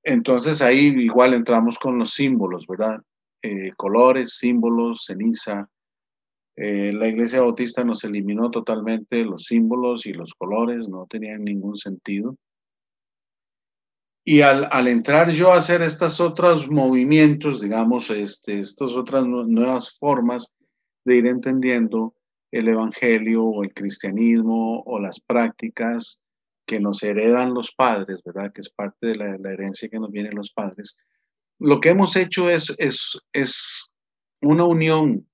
[0.04, 3.02] Entonces ahí igual entramos con los símbolos, ¿verdad?
[3.42, 5.70] Eh, colores, símbolos, ceniza,
[6.58, 11.78] eh, la iglesia bautista nos eliminó totalmente los símbolos y los colores, no tenían ningún
[11.78, 12.36] sentido.
[14.26, 19.98] Y al, al entrar yo a hacer estos otros movimientos, digamos, este, estas otras nuevas
[20.00, 20.52] formas
[21.06, 22.16] de ir entendiendo
[22.52, 26.24] el evangelio o el cristianismo o las prácticas
[26.66, 28.52] que nos heredan los padres, ¿verdad?
[28.52, 30.98] Que es parte de la, la herencia que nos vienen los padres.
[31.60, 33.94] Lo que hemos hecho es, es, es
[34.42, 35.28] una unión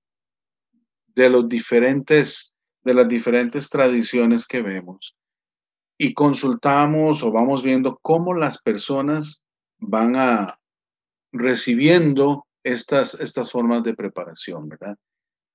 [1.16, 5.16] de los diferentes, de las diferentes tradiciones que vemos
[5.98, 9.46] y consultamos o vamos viendo cómo las personas
[9.78, 10.60] van a
[11.32, 14.98] recibiendo estas, estas formas de preparación, ¿verdad?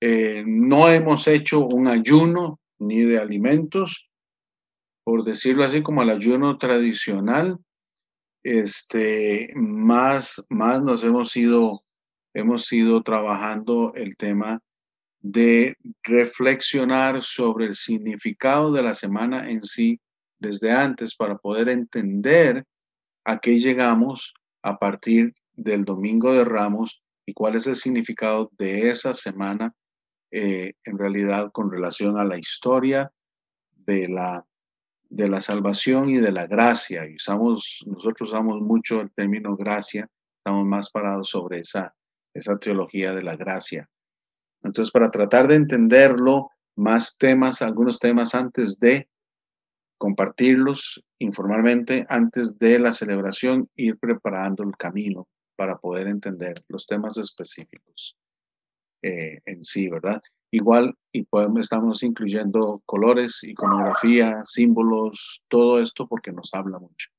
[0.01, 4.11] Eh, no hemos hecho un ayuno ni de alimentos,
[5.05, 7.59] por decirlo así como el ayuno tradicional,
[8.45, 11.85] este, más, más nos hemos ido,
[12.35, 14.61] hemos ido trabajando el tema
[15.21, 20.01] de reflexionar sobre el significado de la semana en sí
[20.39, 22.65] desde antes para poder entender
[23.25, 28.91] a qué llegamos a partir del Domingo de Ramos y cuál es el significado de
[28.91, 29.75] esa semana
[30.31, 33.11] eh, en realidad con relación a la historia
[33.73, 34.47] de la,
[35.09, 37.09] de la salvación y de la gracia.
[37.09, 41.95] Y usamos, nosotros usamos mucho el término gracia, estamos más parados sobre esa,
[42.35, 43.89] esa teología de la gracia.
[44.63, 49.09] Entonces, para tratar de entenderlo, más temas, algunos temas antes de
[49.99, 57.19] compartirlos informalmente, antes de la celebración, ir preparando el camino para poder entender los temas
[57.19, 58.17] específicos
[59.03, 60.23] eh, en sí, ¿verdad?
[60.53, 61.27] Igual, y
[61.61, 67.11] estamos incluyendo colores, iconografía, símbolos, todo esto porque nos habla mucho.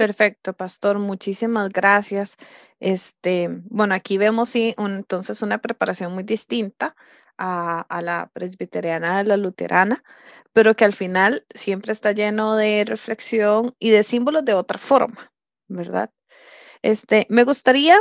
[0.00, 2.38] Perfecto, pastor, muchísimas gracias.
[2.80, 6.96] Este, bueno, aquí vemos entonces una preparación muy distinta
[7.36, 10.02] a, la presbiteriana, a la luterana,
[10.54, 15.34] pero que al final siempre está lleno de reflexión y de símbolos de otra forma,
[15.68, 16.10] ¿verdad?
[16.80, 17.98] Este, me gustaría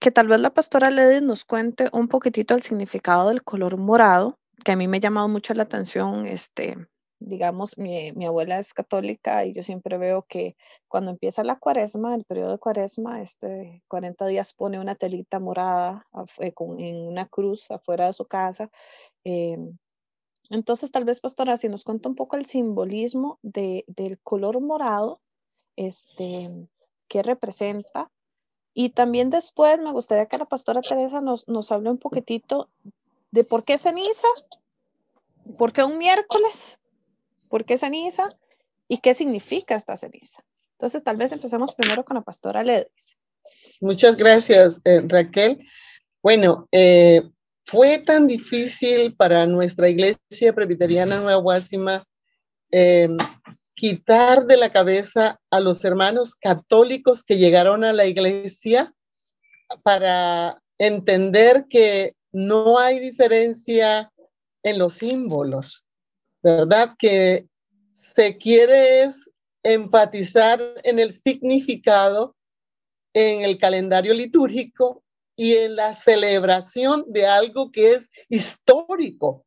[0.00, 4.38] que tal vez la pastora Ledy nos cuente un poquitito el significado del color morado,
[4.64, 6.78] que a mí me ha llamado mucho la atención, este,
[7.26, 10.56] digamos, mi, mi, abuela es católica y yo siempre veo que
[10.88, 16.06] cuando empieza la cuaresma, el periodo de cuaresma, este 40 días pone una telita morada
[16.54, 18.70] con, en una cruz afuera de su casa.
[19.24, 19.58] Eh,
[20.50, 25.20] entonces, tal vez, pastora, si nos cuenta un poco el simbolismo de, del color morado,
[25.76, 26.50] este,
[27.08, 28.10] qué representa.
[28.74, 32.68] Y también después me gustaría que la pastora Teresa nos, nos hable un poquitito
[33.30, 34.28] de por qué ceniza,
[35.58, 36.78] por qué un miércoles,
[37.52, 38.34] por qué ceniza
[38.88, 40.42] y qué significa esta ceniza.
[40.78, 43.18] Entonces, tal vez empecemos primero con la pastora Ledis.
[43.82, 45.62] Muchas gracias, eh, Raquel.
[46.22, 47.20] Bueno, eh,
[47.66, 52.02] fue tan difícil para nuestra iglesia presbiteriana Nueva Guásima
[52.70, 53.10] eh,
[53.74, 58.94] quitar de la cabeza a los hermanos católicos que llegaron a la iglesia
[59.82, 64.10] para entender que no hay diferencia
[64.62, 65.81] en los símbolos.
[66.42, 66.94] ¿Verdad?
[66.98, 67.46] Que
[67.92, 69.30] se quiere es
[69.62, 72.36] enfatizar en el significado,
[73.14, 75.02] en el calendario litúrgico
[75.36, 79.44] y en la celebración de algo que es histórico.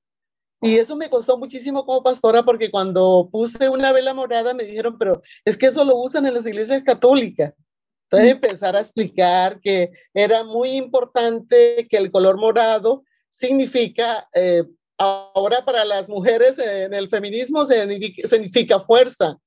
[0.62, 4.98] Y eso me costó muchísimo como pastora porque cuando puse una vela morada me dijeron,
[4.98, 7.54] pero es que eso lo usan en las iglesias católicas.
[8.10, 14.64] Entonces empezar a explicar que era muy importante que el color morado significa, eh,
[14.98, 19.38] ahora para las mujeres en el feminismo significa fuerza,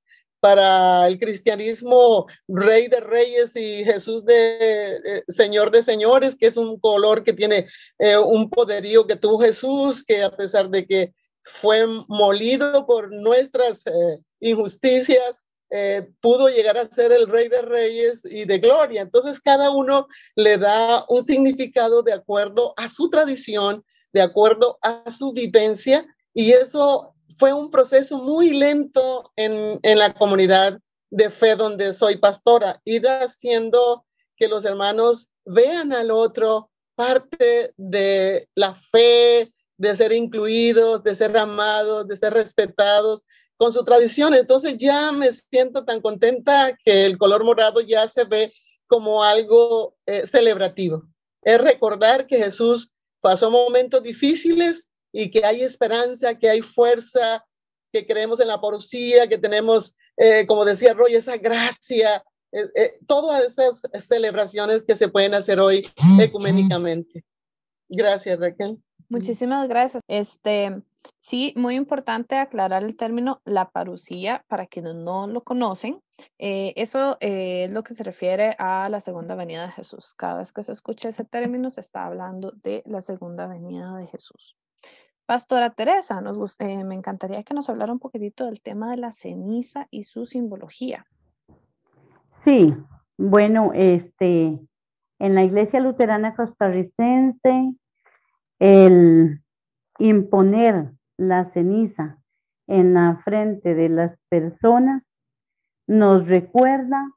[0.41, 6.79] para el cristianismo, Rey de Reyes y Jesús de Señor de Señores, que es un
[6.79, 7.67] color que tiene
[7.99, 11.13] eh, un poderío que tuvo Jesús, que a pesar de que
[11.61, 18.23] fue molido por nuestras eh, injusticias, eh, pudo llegar a ser el Rey de Reyes
[18.25, 19.03] y de Gloria.
[19.03, 25.11] Entonces cada uno le da un significado de acuerdo a su tradición, de acuerdo a
[25.11, 30.79] su vivencia, y eso fue un proceso muy lento en, en la comunidad
[31.11, 34.05] de fe donde soy pastora, ir haciendo
[34.37, 41.37] que los hermanos vean al otro parte de la fe, de ser incluidos, de ser
[41.37, 43.23] amados, de ser respetados
[43.57, 44.35] con su tradición.
[44.35, 48.53] Entonces ya me siento tan contenta que el color morado ya se ve
[48.89, 51.05] como algo eh, celebrativo.
[51.43, 57.45] Es recordar que Jesús pasó momentos difíciles y que hay esperanza, que hay fuerza,
[57.93, 62.99] que creemos en la porosía, que tenemos, eh, como decía Roy, esa gracia, eh, eh,
[63.07, 65.87] todas estas celebraciones que se pueden hacer hoy
[66.21, 67.25] ecuménicamente.
[67.89, 68.83] Gracias, Raquel.
[69.09, 70.03] Muchísimas gracias.
[70.07, 70.83] Este,
[71.19, 76.03] sí, muy importante aclarar el término la parucía para quienes no lo conocen.
[76.39, 80.15] Eso es lo que se refiere a la segunda venida de Jesús.
[80.15, 84.07] Cada vez que se escucha ese término, se está hablando de la segunda venida de
[84.07, 84.57] Jesús.
[85.29, 86.23] Pastora Teresa,
[86.61, 90.25] eh, me encantaría que nos hablara un poquitito del tema de la ceniza y su
[90.25, 91.05] simbología.
[92.47, 92.75] Sí,
[93.19, 94.59] bueno, este,
[95.19, 97.75] en la Iglesia Luterana Costarricense,
[98.59, 99.43] el
[99.99, 102.19] imponer la ceniza
[102.67, 105.03] en la frente de las personas
[105.89, 107.11] nos recuerda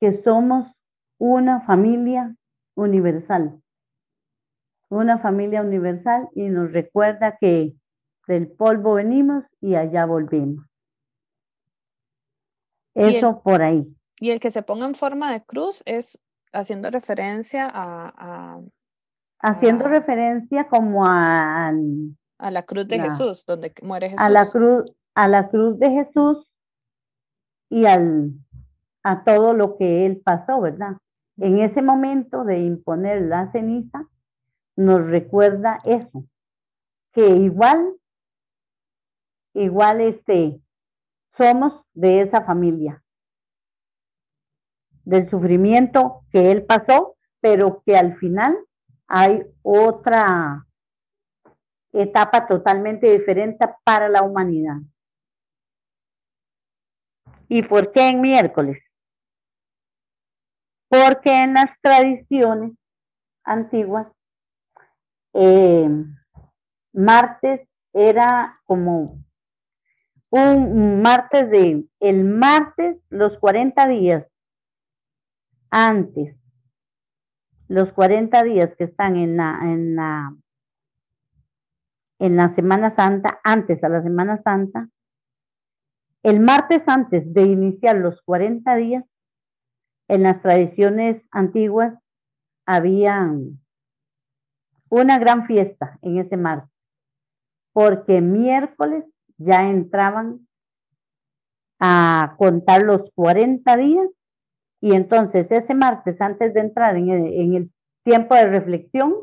[0.00, 0.72] que somos
[1.18, 2.36] una familia
[2.76, 3.62] universal
[4.92, 7.74] una familia universal y nos recuerda que
[8.28, 10.66] del polvo venimos y allá volvemos.
[12.94, 13.86] Eso por ahí.
[14.20, 16.20] Y el que se ponga en forma de cruz es
[16.52, 18.60] haciendo referencia a...
[19.40, 21.72] haciendo referencia como a...
[22.38, 24.22] A la cruz de Jesús, donde muere Jesús.
[24.22, 26.51] A la cruz, a la cruz de Jesús
[27.72, 28.34] y al,
[29.02, 30.98] a todo lo que él pasó, ¿verdad?
[31.38, 34.06] En ese momento de imponer la ceniza,
[34.76, 36.26] nos recuerda eso,
[37.14, 37.94] que igual,
[39.54, 40.60] igual este,
[41.38, 43.02] somos de esa familia,
[45.04, 48.54] del sufrimiento que él pasó, pero que al final
[49.08, 50.66] hay otra
[51.94, 54.76] etapa totalmente diferente para la humanidad.
[57.54, 58.82] ¿Y por qué en miércoles?
[60.88, 62.72] Porque en las tradiciones
[63.44, 64.06] antiguas
[65.34, 65.86] eh,
[66.94, 69.22] martes era como
[70.30, 74.26] un martes de, el martes, los 40 días
[75.70, 76.34] antes,
[77.68, 80.34] los 40 días que están en la, en la,
[82.18, 84.88] en la Semana Santa, antes a la Semana Santa,
[86.22, 89.04] el martes antes de iniciar los 40 días,
[90.08, 91.94] en las tradiciones antiguas
[92.66, 93.60] habían
[94.90, 96.70] una gran fiesta en ese martes,
[97.72, 99.04] porque miércoles
[99.38, 100.46] ya entraban
[101.80, 104.08] a contar los 40 días
[104.80, 107.70] y entonces ese martes antes de entrar en el,
[108.04, 109.14] tiempo de reflexión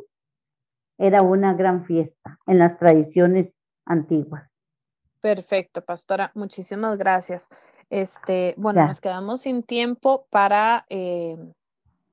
[0.98, 3.54] era una gran fiesta en las tradiciones
[3.86, 4.49] antiguas.
[5.22, 7.50] Perfecto, pastora, muchísimas gracias.
[7.90, 11.38] Este, bueno, nos quedamos sin tiempo para eh,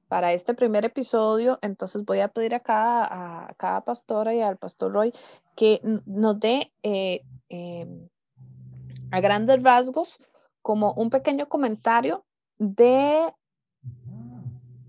[0.08, 4.56] para este primer episodio, entonces voy a pedir a cada, a cada pastora y al
[4.56, 5.12] pastor Roy
[5.56, 8.08] que nos dé eh, em,
[9.10, 10.18] a grandes rasgos
[10.62, 12.24] como un pequeño comentario
[12.58, 13.32] de,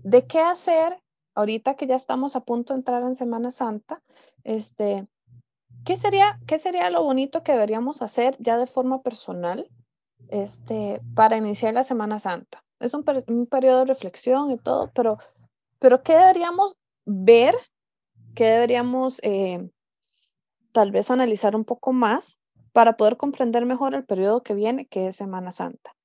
[0.02, 1.02] de qué hacer
[1.34, 4.02] ahorita que ya estamos a punto de entrar en Semana Santa.
[4.44, 5.06] Este,
[5.88, 9.70] ¿qué, sería, ¿Qué sería lo bonito que deberíamos hacer ya de forma personal
[10.28, 12.62] este, para iniciar la Semana Santa?
[12.78, 13.04] es un,
[13.46, 15.16] periodo de reflexión y todo, pero,
[15.78, 16.76] pero ¿qué deberíamos
[17.06, 17.54] ver?
[18.34, 19.70] ¿Qué deberíamos eh,
[20.72, 22.38] tal vez analizar un poco más
[22.72, 25.96] para poder comprender mejor el periodo que viene, que es Semana Santa.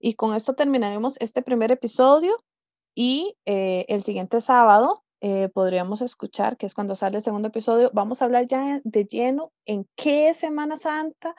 [0.00, 2.44] Y con esto terminaremos este primer episodio
[2.92, 7.90] y eh, el siguiente sábado eh, podríamos escuchar, que es cuando sale el segundo episodio,
[7.92, 11.34] vamos a hablar ya de lleno en qué es Semana Santa,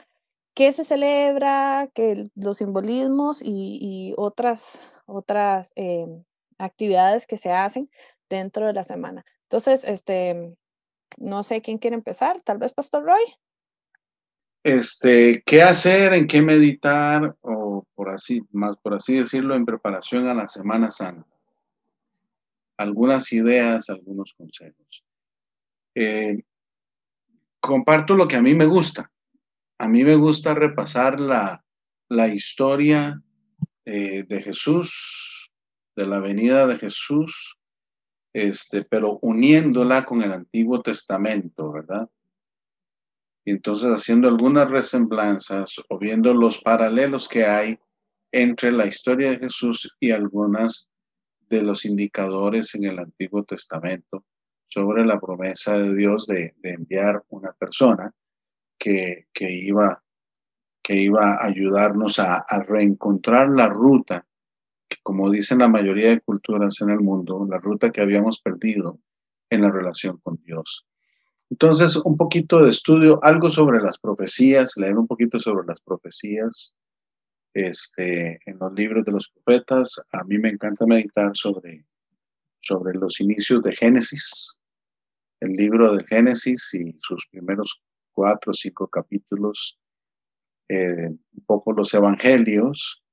[0.53, 6.05] qué se celebra, que los simbolismos y, otras, otras eh,
[6.57, 7.89] actividades que se hacen
[8.29, 9.25] dentro de la semana.
[9.43, 10.55] Entonces, este,
[11.17, 13.23] no sé quién quiere empezar, tal vez Pastor Roy.
[14.63, 20.27] Este, ¿qué hacer, en qué meditar o por así, más por así decirlo, en preparación
[20.27, 21.38] a la Semana Santa?
[22.79, 25.03] Algunas ideas, algunos consejos.
[25.95, 26.43] Eh,
[27.59, 29.11] comparto lo que a mí me gusta.
[29.79, 31.61] A mí me gusta repasar la,
[32.07, 33.21] la historia
[33.83, 35.51] eh, de Jesús,
[35.93, 37.57] de la venida de Jesús,
[38.31, 42.09] este, pero uniéndola con el Antiguo Testamento, ¿verdad?
[43.43, 47.77] Y entonces haciendo algunas resemblanzas o viendo los paralelos que hay
[48.31, 50.89] entre la historia de Jesús y algunas
[51.49, 54.25] de los indicadores en el Antiguo Testamento
[54.67, 58.13] sobre la promesa de Dios de, de enviar una persona
[58.79, 60.01] que, iba,
[60.81, 64.25] que iba a ayudarnos a, reencontrar la ruta,
[64.87, 68.99] que como dicen la mayoría de culturas en el mundo, la ruta que habíamos perdido
[69.49, 70.87] en la relación con Dios.
[71.49, 76.75] Entonces, un poquito de estudio, algo sobre las profecías, leer un poquito sobre las profecías
[77.53, 80.01] este, en los libros de los profetas.
[80.11, 81.85] A mí me encanta meditar sobre,
[82.61, 84.59] sobre los inicios de Génesis,
[85.39, 87.81] el libro de Génesis y sus primeros
[88.11, 89.79] cuatro o cinco capítulos,
[90.67, 93.03] eh, un poco los evangelios.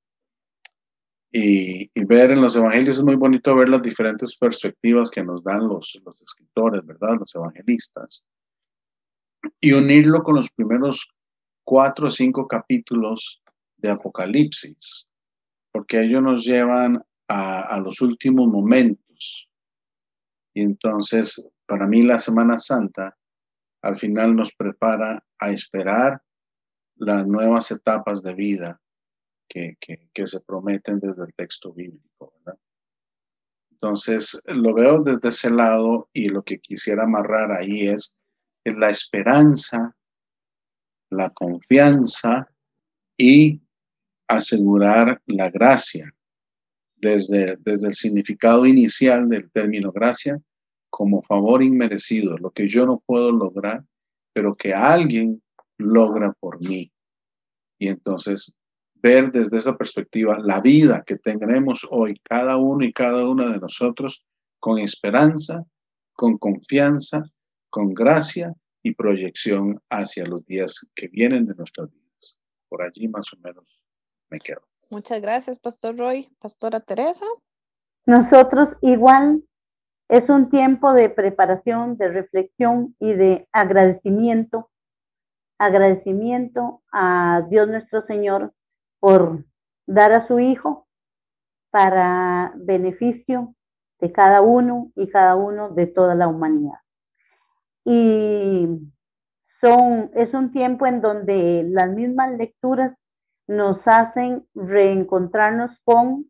[1.31, 5.67] Y, ver en los evangelios es muy bonito ver las diferentes perspectivas que nos dan
[5.67, 7.17] los, los escritores, ¿verdad?
[7.19, 8.25] Los evangelistas.
[9.59, 11.07] Y unirlo con los primeros
[11.63, 13.43] cuatro o cinco capítulos
[13.77, 15.07] de Apocalipsis,
[15.71, 19.49] porque ellos nos llevan a, a los últimos momentos.
[20.53, 23.17] Y entonces, para mí la Semana Santa
[23.81, 26.21] al final nos prepara a esperar
[26.95, 28.81] las nuevas etapas de vida
[29.47, 29.77] que,
[30.25, 32.33] se prometen desde el texto bíblico.
[33.71, 38.13] Entonces, lo veo desde ese lado y lo que quisiera amarrar ahí es,
[38.65, 39.95] la esperanza,
[41.09, 42.51] la confianza
[43.15, 43.61] y
[44.27, 46.13] asegurar la gracia
[46.95, 50.39] desde, desde el significado inicial del término gracia
[50.89, 53.83] como favor inmerecido, lo que yo no puedo lograr,
[54.33, 55.41] pero que alguien
[55.77, 56.91] logra por mí.
[57.79, 58.57] Y entonces
[58.95, 63.59] ver desde esa perspectiva la vida que tendremos hoy cada uno y cada una de
[63.59, 64.23] nosotros
[64.59, 65.63] con esperanza,
[66.13, 67.23] con confianza,
[67.69, 72.39] con gracia y proyección hacia los días que vienen de nuestras vidas.
[72.69, 73.76] Por allí más o menos
[74.29, 74.61] me quedo.
[74.89, 76.29] Muchas gracias, Pastor Roy.
[76.39, 77.25] Pastora Teresa.
[78.05, 79.43] Nosotros igual
[80.09, 84.69] es un tiempo de preparación, de reflexión y de agradecimiento.
[85.59, 88.53] Agradecimiento a Dios nuestro Señor
[88.99, 89.43] por
[89.85, 90.87] dar a su Hijo
[91.69, 93.53] para beneficio
[93.99, 96.79] de cada uno y cada uno de toda la humanidad.
[97.83, 98.67] Y
[99.61, 102.95] son, es un tiempo en donde las mismas lecturas
[103.47, 106.29] nos hacen reencontrarnos con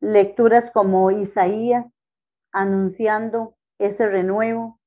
[0.00, 1.84] lecturas como Isaías,
[2.52, 4.80] anunciando ese renuevo,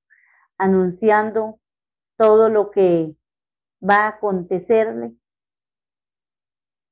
[0.57, 1.59] anunciando
[2.17, 3.15] todo lo que
[3.87, 5.13] va a acontecerle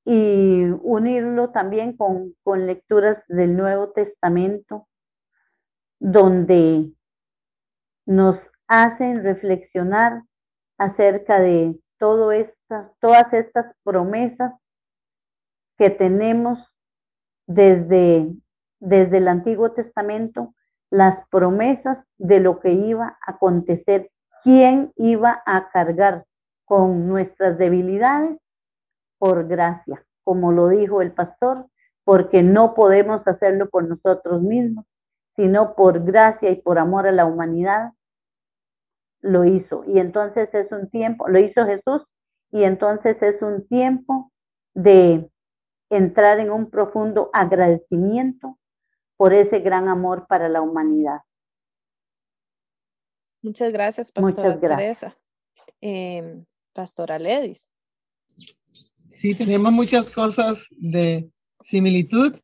[0.05, 4.87] y unirlo también con, con lecturas del Nuevo Testamento,
[5.99, 6.91] donde
[8.05, 10.23] nos hacen reflexionar
[10.77, 12.31] acerca de todo
[12.99, 14.53] todas estas promesas
[15.77, 16.59] que tenemos
[17.47, 18.27] desde,
[18.79, 20.53] desde el Antiguo Testamento
[20.91, 24.09] las promesas de lo que iba a acontecer,
[24.43, 26.25] quién iba a cargar
[26.65, 28.37] con nuestras debilidades
[29.17, 31.67] por gracia, como lo dijo el pastor,
[32.03, 34.85] porque no podemos hacerlo por nosotros mismos,
[35.35, 37.91] sino por gracia y por amor a la humanidad,
[39.21, 39.83] lo hizo.
[39.85, 42.03] Y entonces es un tiempo, lo hizo Jesús,
[42.51, 44.31] y entonces es un tiempo
[44.73, 45.29] de
[45.89, 48.57] entrar en un profundo agradecimiento
[49.17, 51.19] por ese gran amor para la humanidad.
[53.41, 55.17] Muchas gracias, Pastora Teresa.
[55.81, 56.43] Eh,
[56.73, 57.71] Pastora Ledis.
[59.09, 61.29] Sí, tenemos muchas cosas de
[61.61, 62.35] similitud,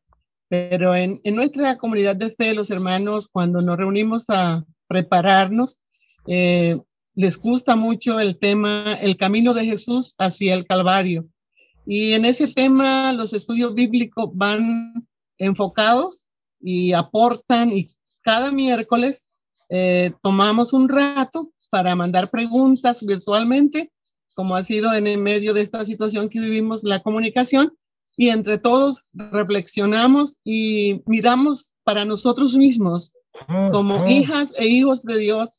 [0.48, 5.80] pero en, en, nuestra comunidad de fe, los hermanos, cuando nos reunimos a prepararnos,
[6.26, 6.76] eh,
[7.16, 11.26] les gusta mucho el tema, el camino de Jesús hacia el Calvario.
[11.86, 15.08] Y en ese tema los estudios bíblicos van
[15.38, 16.28] enfocados
[16.60, 17.90] y aportan y
[18.22, 19.38] cada miércoles
[19.70, 23.92] eh, tomamos un rato para mandar preguntas virtualmente,
[24.34, 27.72] como ha sido en el medio de esta situación que vivimos la comunicación,
[28.16, 33.12] y entre todos reflexionamos y miramos para nosotros mismos,
[33.70, 35.55] como hijas e hijos de Dios,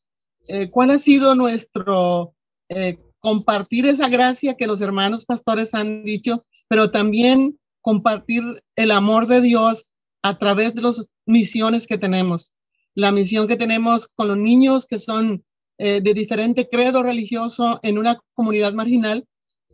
[0.47, 2.33] eh, cuál ha sido nuestro
[2.69, 8.43] eh, compartir esa gracia que los hermanos pastores han dicho, pero también compartir
[8.75, 12.53] el amor de Dios a través de las misiones que tenemos.
[12.95, 15.43] La misión que tenemos con los niños que son
[15.77, 19.25] eh, de diferente credo religioso en una comunidad marginal,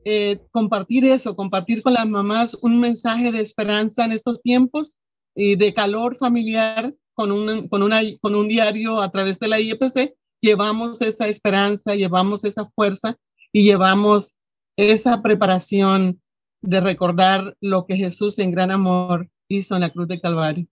[0.04, 4.98] eh, compartir eso, compartir con las mamás un mensaje de esperanza en estos tiempos
[5.34, 9.62] y de calor familiar con un, con, una, con un diario a través de la
[9.62, 10.14] IEPC,
[10.44, 13.18] llevamos esa esperanza, llevamos esa fuerza
[13.54, 14.36] y llevamos
[14.76, 16.22] esa preparación
[16.62, 20.68] de recordar lo que Jesús en gran amor hizo en la cruz de Calvario.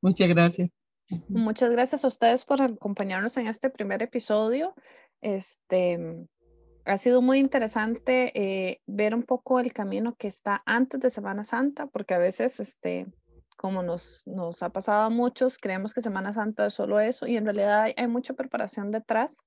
[0.00, 0.70] Muchas gracias.
[1.28, 4.74] Muchas gracias a ustedes por acompañarnos en este primer episodio.
[5.20, 6.28] Este
[6.84, 11.42] ha sido muy interesante eh, ver un poco el camino que está antes de Semana
[11.42, 13.06] Santa, porque a veces, este,
[13.56, 17.36] como nos, nos ha pasado a muchos, creemos que Semana Santa es solo eso y
[17.36, 19.38] en realidad hay, mucha preparación detrás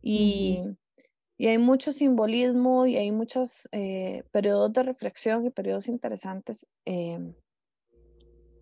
[0.00, 0.62] y,
[1.36, 7.34] y hay mucho simbolismo y hay muchos eh, periodos de reflexión y periodos interesantes em,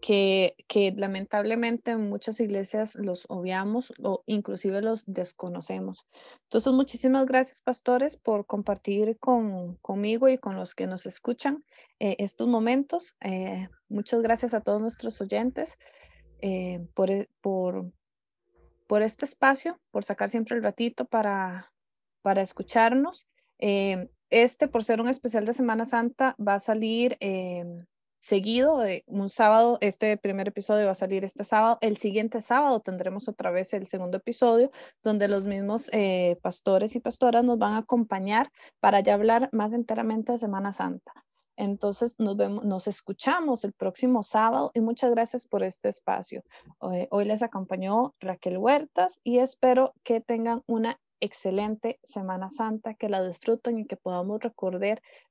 [0.00, 6.06] que, que, lamentablemente en muchas iglesias los obviamos o inclusive los desconocemos.
[6.44, 11.64] Entonces, muchísimas gracias, pastores, por compartir con, conmigo y con los que nos escuchan
[11.98, 13.16] eh, estos momentos.
[13.20, 15.76] Eh, muchas gracias a todos nuestros oyentes
[16.94, 17.90] por, por,
[18.86, 21.72] por este espacio, por sacar siempre el ratito para,
[22.22, 23.26] para escucharnos.
[23.58, 27.86] Em, este, por ser un especial de Semana Santa, va a salir em,
[28.26, 32.80] seguido, eh, un sábado, este primer episodio va a salir este sábado, el siguiente sábado
[32.80, 34.70] tendremos otra vez el segundo episodio,
[35.04, 38.50] donde los mismos eh, pastores y pastoras nos van a acompañar
[38.80, 41.12] para ya hablar más enteramente de Semana Santa.
[41.56, 46.42] Entonces nos escuchamos el próximo sábado y muchas gracias por este espacio.
[46.78, 53.24] Hoy, les acompañó Raquel Huertas y espero que tengan una excelente Semana Santa, que la
[53.24, 54.40] disfruten y que podamos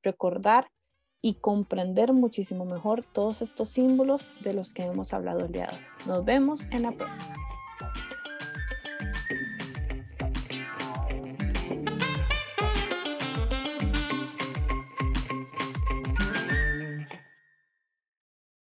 [0.01, 0.71] recordar
[1.25, 5.77] y comprender muchísimo mejor todos estos símbolos de los que hemos hablado el día de
[5.77, 5.81] hoy.
[6.05, 7.35] Nos vemos en la próxima.